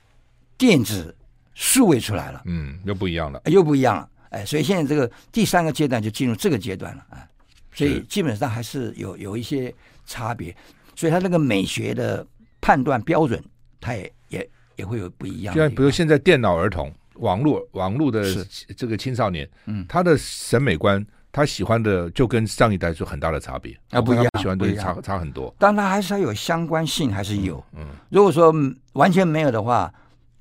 [0.57, 1.15] 电子
[1.53, 7.27] 数位出来了，嗯，又不一样了，又不一样了，哎，所以现在这个第三个阶段就进入这个阶段了啊，
[7.73, 9.73] 所以基本上还是有有一些
[10.05, 10.55] 差别，
[10.95, 12.25] 所以他那个美学的
[12.61, 13.43] 判断标准，
[13.79, 15.55] 他也也也会有不一样。
[15.55, 16.91] 就比如现在电脑儿童。
[17.19, 18.23] 网络网络的
[18.77, 25.53] 这个青少年，嗯，他的审美观，他喜欢的就跟上一代是很大的差别啊，不一样，喜欢的差差很多。
[25.59, 27.61] 但他还是要有相关性，还是有。
[27.73, 28.55] 嗯，如果说
[28.93, 29.93] 完全没有的话，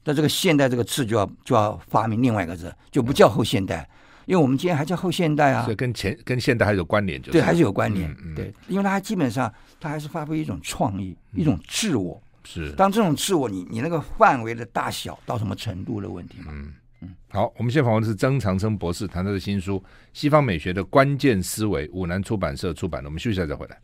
[0.09, 3.87] 那这个现代这个字就要就要发明另外一个字，就不叫后现代，
[4.25, 5.65] 因为我们今天还叫后现代啊。
[5.65, 8.17] 所以跟前跟现代还有关联，就对，还是有关联。
[8.35, 12.19] 对，因为它基本上它还是发挥一种创意，一种自我。
[12.43, 16.53] 是，当这种自我，你你那个范围的大小到什么程度的问题嘛？
[16.55, 19.79] 嗯嗯，好，我们现在访问的是曾长生博士，谈他的新书
[20.15, 23.11] 《西方美学的关键思维》，五南出版社出版的。
[23.11, 23.79] 我们休息一下再回来。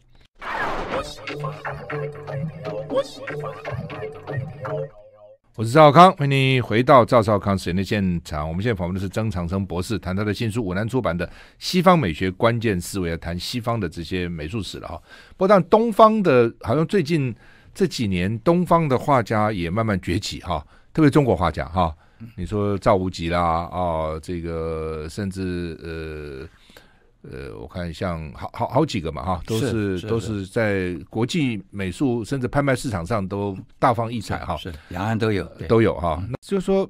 [5.56, 8.48] 我是赵康，欢迎你回到赵少康时间的现场。
[8.48, 11.30] 我们现在访问的是曾长生博士，谈他的新书《五南出版的
[11.60, 15.00] 西方美学关键思维》，要谈西方的这些美术史了哈。
[15.36, 17.32] 不，但东方的，好像最近。
[17.72, 21.92] 这几年，东方的画家也慢慢崛起哈，特别中国画家哈。
[22.36, 26.48] 你说赵无极啦，啊，这个甚至呃
[27.30, 34.56] 呃，我看像好好好几个嘛哈，都是，是都是在国际美术甚至拍卖市场上都大放异彩哈。
[34.56, 36.22] 是，两岸都有都有哈。
[36.28, 36.88] 那就是说，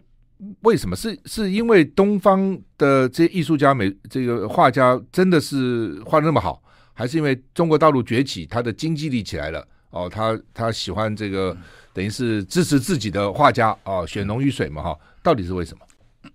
[0.62, 0.96] 为什么？
[0.96, 6.60] 是是因为东方的这些艺术家、美这个画家真的是画的那么好，
[6.92, 9.66] 还是因为中国大陆崛起，他的经济力起来了？
[9.90, 11.56] 哦，他他喜欢这个，
[11.92, 15.84] 等于是支持自己的画家哦，血浓于水嘛，哈，到底是为什么？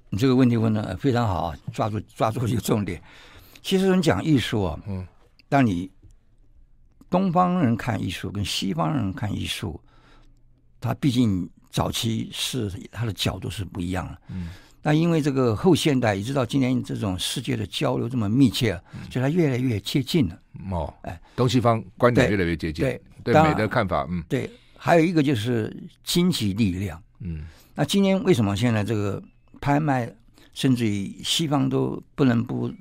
[0.09, 3.01] 你这个问题问的非常好，抓住抓住一个重点。
[3.61, 5.05] 其实你讲艺术啊，嗯，
[5.47, 5.89] 当你
[7.09, 9.79] 东方人看艺术跟西方人看艺术，
[10.79, 14.49] 他毕竟早期是他的角度是不一样的，嗯，
[14.81, 18.79] 那因为这个后现代一直到今天这种世界的交流这么密切，
[19.09, 20.39] 就它越来越接近了。
[20.71, 27.45] 哦，哎，东西方观点越来越接近，对对美的看法，嗯，对，还有一个就是经济力量，嗯，
[27.75, 29.21] 那今天为什么现在这个
[29.59, 30.11] 拍卖，
[30.53, 32.71] 甚至于西方都不能不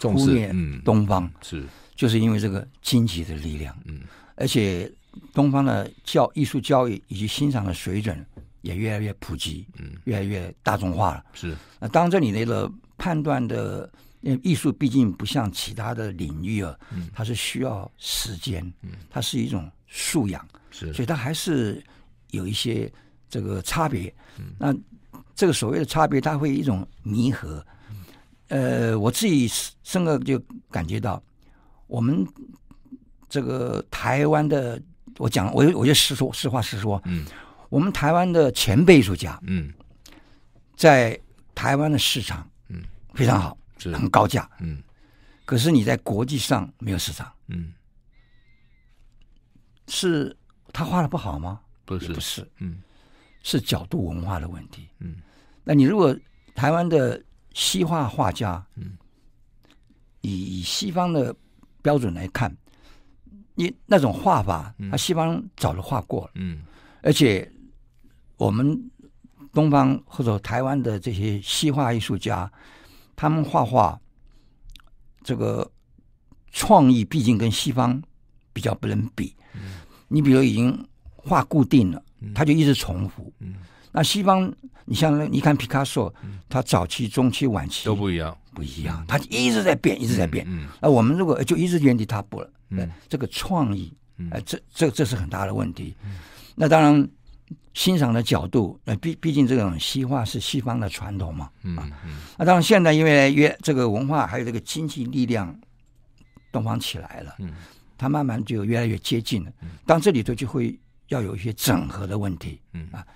[0.00, 4.00] 忽略东方，是，就是因为这个经济的力量，嗯，
[4.34, 4.90] 而且
[5.32, 8.24] 东方的教艺术教育以及欣赏的水准
[8.62, 11.56] 也越来越普及，嗯，越来越大众化了，是。
[11.80, 13.90] 那当这里那个判断的，
[14.20, 21.82] 因为艺术毕竟不像其他的领域啊，嗯，它是需要时间，嗯，它是一种素养，是，所以它还是
[22.30, 22.92] 有一些
[23.30, 24.74] 这个差别，嗯，那
[25.34, 27.64] 这个所谓的差别，它会一种弥合。
[28.48, 29.50] 呃，我自己
[29.82, 30.40] 深刻就
[30.70, 31.20] 感觉到，
[31.88, 32.24] 我们
[33.28, 34.80] 这个台湾的，
[35.18, 37.26] 我讲，我我就实说实话实说，嗯，
[37.68, 39.72] 我们台湾的前辈艺术家，嗯，
[40.76, 41.18] 在
[41.56, 42.84] 台湾的市场，嗯，
[43.14, 43.92] 非常好，是。
[43.92, 44.80] 很高价，嗯，
[45.44, 47.72] 可是你在国际上没有市场，嗯，
[49.88, 50.36] 是
[50.72, 51.60] 他画的不好吗？
[51.84, 52.80] 不是，不是，嗯，
[53.42, 55.16] 是角度文化的问题，嗯，
[55.64, 56.16] 那你如果
[56.54, 57.20] 台湾的。
[57.56, 58.98] 西画画家，嗯，
[60.20, 61.34] 以以西方的
[61.80, 62.54] 标准来看，
[63.54, 66.64] 你那种画法，他西方早就画过了，嗯，
[67.00, 67.50] 而且
[68.36, 68.78] 我们
[69.54, 72.52] 东方或者台湾的这些西画艺术家，
[73.16, 73.98] 他们画画
[75.22, 75.66] 这个
[76.52, 77.98] 创意毕竟跟西方
[78.52, 80.86] 比较不能比，嗯，你比如已经
[81.16, 82.04] 画固定了，
[82.34, 83.54] 他就一直重复，嗯。
[83.92, 84.52] 那西方，
[84.84, 86.12] 你像你看皮卡索，
[86.48, 90.44] 他早期、中期、晚期都不一样，不一样，他一直在变，一直在变。
[90.48, 93.92] 嗯那我们如果就一直原地踏步了，嗯，这个创意，
[94.30, 95.94] 哎，这这这是很大的问题。
[96.54, 97.08] 那当然，
[97.74, 102.18] 欣赏的角度，那毕毕竟这种西化是西方的传统嘛，嗯嗯。
[102.36, 105.54] 那当然，现在因为越这个文化还有这个经济力量，
[106.52, 107.52] 东方起来了，嗯，
[107.96, 109.52] 它慢慢就越来越接近了。
[109.86, 110.78] 当这里头就会
[111.08, 113.06] 要有一些整合的问题，嗯啊。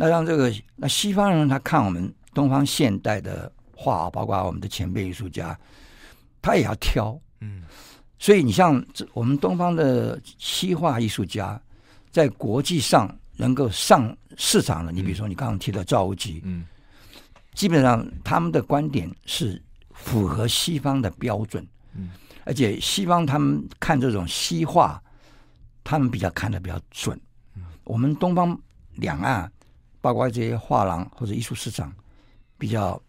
[0.00, 5.54] 那让这个那西方人他看我们东方现代的画，包括我们的前辈艺术家，
[6.40, 7.64] 他也要挑，嗯，
[8.18, 11.60] 所以你像这我们东方的西画艺术家，
[12.10, 16.64] 在国际上能够上市场的，你比如说你刚刚提到赵无极，嗯，
[17.52, 21.62] 基本上他们的观点是符合西方的标准，
[21.94, 22.12] 嗯，
[22.44, 24.98] 而且西方他们看这种西画，
[25.84, 27.20] 他们比较看的比较准，
[27.54, 28.58] 嗯，我们东方
[28.94, 29.52] 两岸。
[30.00, 31.94] 包括这些画廊或者艺术市场，
[32.56, 33.00] 比较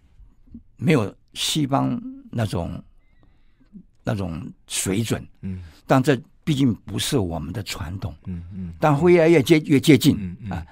[0.78, 2.84] 没有西方那种
[4.04, 10.66] 那种水准，嗯，但这毕竟不是我们的传统，嗯嗯，但会越来越接越接近，嗯嗯啊，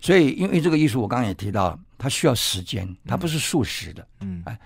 [0.00, 4.58] 所以因为这个艺术，我刚刚也提到了，它需要时间，它不是速食的，嗯，哎，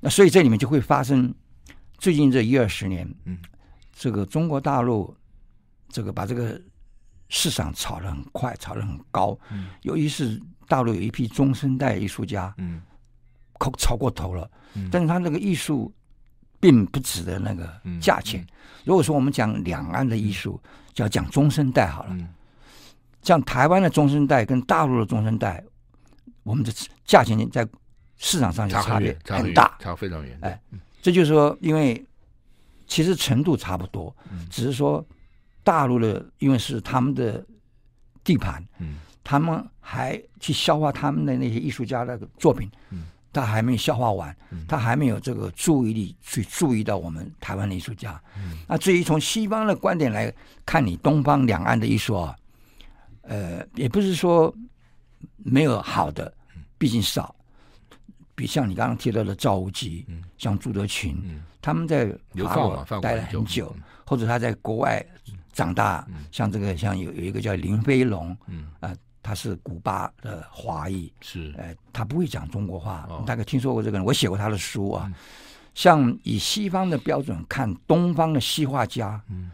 [0.00, 1.34] 那所以这里面就会发生
[1.98, 3.38] 最近这一二十年，嗯，
[3.92, 5.16] 这个中国大陆
[5.88, 6.60] 这个把这个。
[7.28, 9.38] 市场炒得很快，炒得很高。
[9.50, 12.80] 嗯，由于是大陆有一批中生代艺术家，嗯，
[13.60, 14.50] 炒炒过头了。
[14.74, 15.92] 嗯，但是他那个艺术
[16.58, 17.70] 并不值得那个
[18.00, 18.40] 价钱。
[18.40, 18.54] 嗯嗯、
[18.84, 20.60] 如果说我们讲两岸的艺术，
[20.94, 22.10] 就要讲中生代好了。
[22.12, 22.28] 嗯，
[23.22, 25.62] 像台湾的中生代跟大陆的中生代，
[26.44, 26.72] 我们的
[27.04, 27.68] 价钱在
[28.16, 30.38] 市场上就差别很大，差非常远。
[30.40, 30.58] 哎，
[31.02, 32.02] 这就是说，因为
[32.86, 35.04] 其实程度差不多，嗯、只是说。
[35.68, 37.44] 大陆的，因为是他们的
[38.24, 43.04] 地盘，嗯，他们还去消化他们的那些艺术家的作品，嗯，
[43.34, 50.32] 他还没有消化完，嗯，他还没有这个注意力去注意到我们台湾的艺术家，嗯，那至于从西方的观点来
[50.64, 52.34] 看，你东方两岸的艺术啊，
[53.20, 54.50] 呃，也不是说
[55.36, 56.32] 没有好的，
[56.78, 57.36] 毕竟少，
[58.34, 62.06] 比像你刚刚提到的赵无极，嗯，像朱德群，嗯，他们在
[62.42, 65.04] 法国待了很久，或者他在国外。
[65.58, 75.12] 长大，像这个，像有有一个叫林飞龙，嗯，啊，他是古巴的华裔，是，呃，他不会讲中国话，大概听说过这个人，我写过他的书啊。
[75.74, 79.50] 像以西方的标准看东方的西画家，嗯，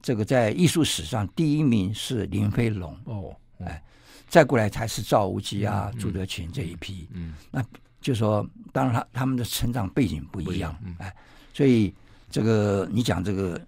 [0.00, 3.82] 这个在艺术史上第一名是林飞龙，哦，哎，
[4.28, 7.08] 再过来才是赵无极啊、朱德群这一批。
[7.12, 7.60] 嗯，那
[8.00, 11.12] 就说，当然他他们的成长背景不一样，哎，
[11.52, 11.92] 所以
[12.30, 13.60] 这个你讲这个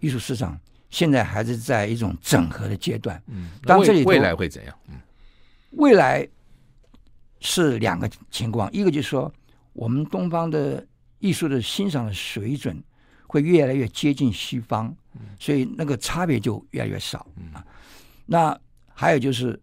[0.00, 0.58] 艺术市场
[0.90, 3.22] 现在还是在一种整合的阶段。
[3.26, 4.78] 嗯，当这里未来会怎样？
[4.88, 4.94] 嗯，
[5.72, 6.26] 未来
[7.40, 9.32] 是两个情况，一个就是说
[9.72, 10.86] 我们东方的
[11.18, 12.82] 艺术的欣赏的水准。
[13.28, 14.96] 会越来越接近西方，
[15.38, 17.62] 所以那个差别就越来越少啊。
[18.24, 18.56] 那
[18.94, 19.60] 还有就是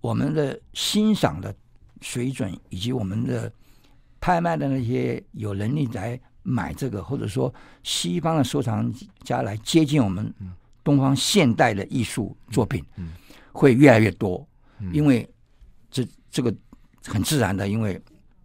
[0.00, 1.54] 我们的欣赏的
[2.00, 3.52] 水准，以及我们的
[4.18, 6.18] 拍卖的那些有能力来
[6.48, 8.92] 买这个，或者说西方的收藏
[9.22, 10.32] 家来接近我们
[10.82, 12.84] 东方现代的艺术作品，
[13.52, 14.46] 会越来越多。
[14.92, 15.28] 因为
[15.90, 16.54] 这这个
[17.04, 18.00] 很自然的，因为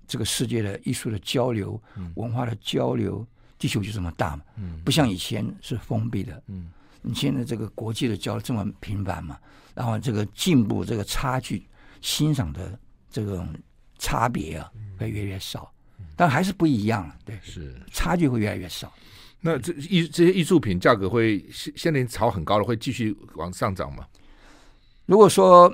[0.08, 1.82] 这个世界的艺术的交流，
[2.16, 3.26] 文化的交流。
[3.60, 4.44] 地球就这么大嘛，
[4.84, 6.44] 不像以前是封闭的。
[6.48, 6.70] 嗯，
[7.02, 9.40] 你现在这个国际的交流这么频繁嘛，
[9.74, 11.66] 然后这个进步、这个差距、
[12.02, 12.78] 欣赏的
[13.10, 13.48] 这种
[13.98, 15.72] 差别啊，会越来越少，
[16.16, 17.16] 但还是不一样了。
[17.26, 18.92] 对，是差距会越来越少。
[19.42, 24.08] 那这艺这些艺术品价格会现现在炒很高了，会继续往上涨吗？
[25.06, 25.74] 如果说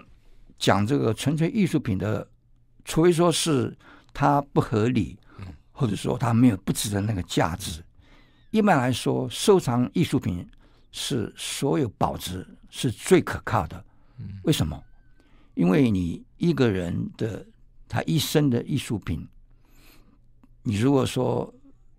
[0.57, 2.27] 讲这个纯粹艺术品的，
[2.85, 3.77] 除非说是
[4.13, 5.17] 它不合理。
[5.71, 7.81] 或者说它没有不值得那个价值。
[8.51, 10.45] 一般来说，收藏艺术品
[10.91, 13.81] 是所有保值是最可靠的。
[14.43, 14.77] 为什么？
[15.53, 17.47] 因为你一个人的
[17.87, 19.25] 他一生的艺术品，
[20.69, 21.51] 你如果说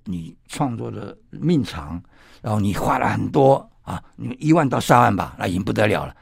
[0.04, 2.00] 你创作的命长，
[2.40, 6.14] 然后你花了很多啊，你一万到三万吧，那已经不得了了。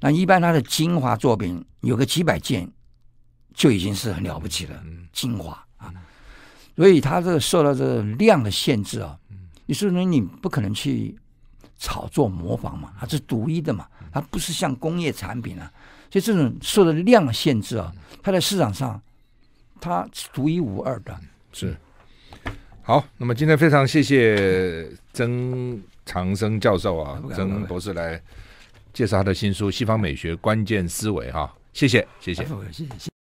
[0.00, 2.66] 那一般他的精华作品有个几百件，
[3.52, 4.82] 就已经是很了不起了。
[5.12, 5.92] 精华啊。
[6.74, 9.18] 所以他这个受到这个量的限制啊，
[9.66, 11.14] 你说你不可能去
[11.78, 15.70] 炒作模仿嘛，它是独一的嘛，它不是像工业产品啊，
[16.10, 18.98] 所以这种受的量的限制啊，它在市场上
[19.78, 21.20] 它是独一无二的。
[21.54, 21.74] 是。
[22.82, 28.20] 好，那么今天非常谢谢曾长生教授啊，曾博士来
[28.92, 33.13] 介绍他的新书《西方美学关键思维》哈，谢谢，谢谢，谢谢。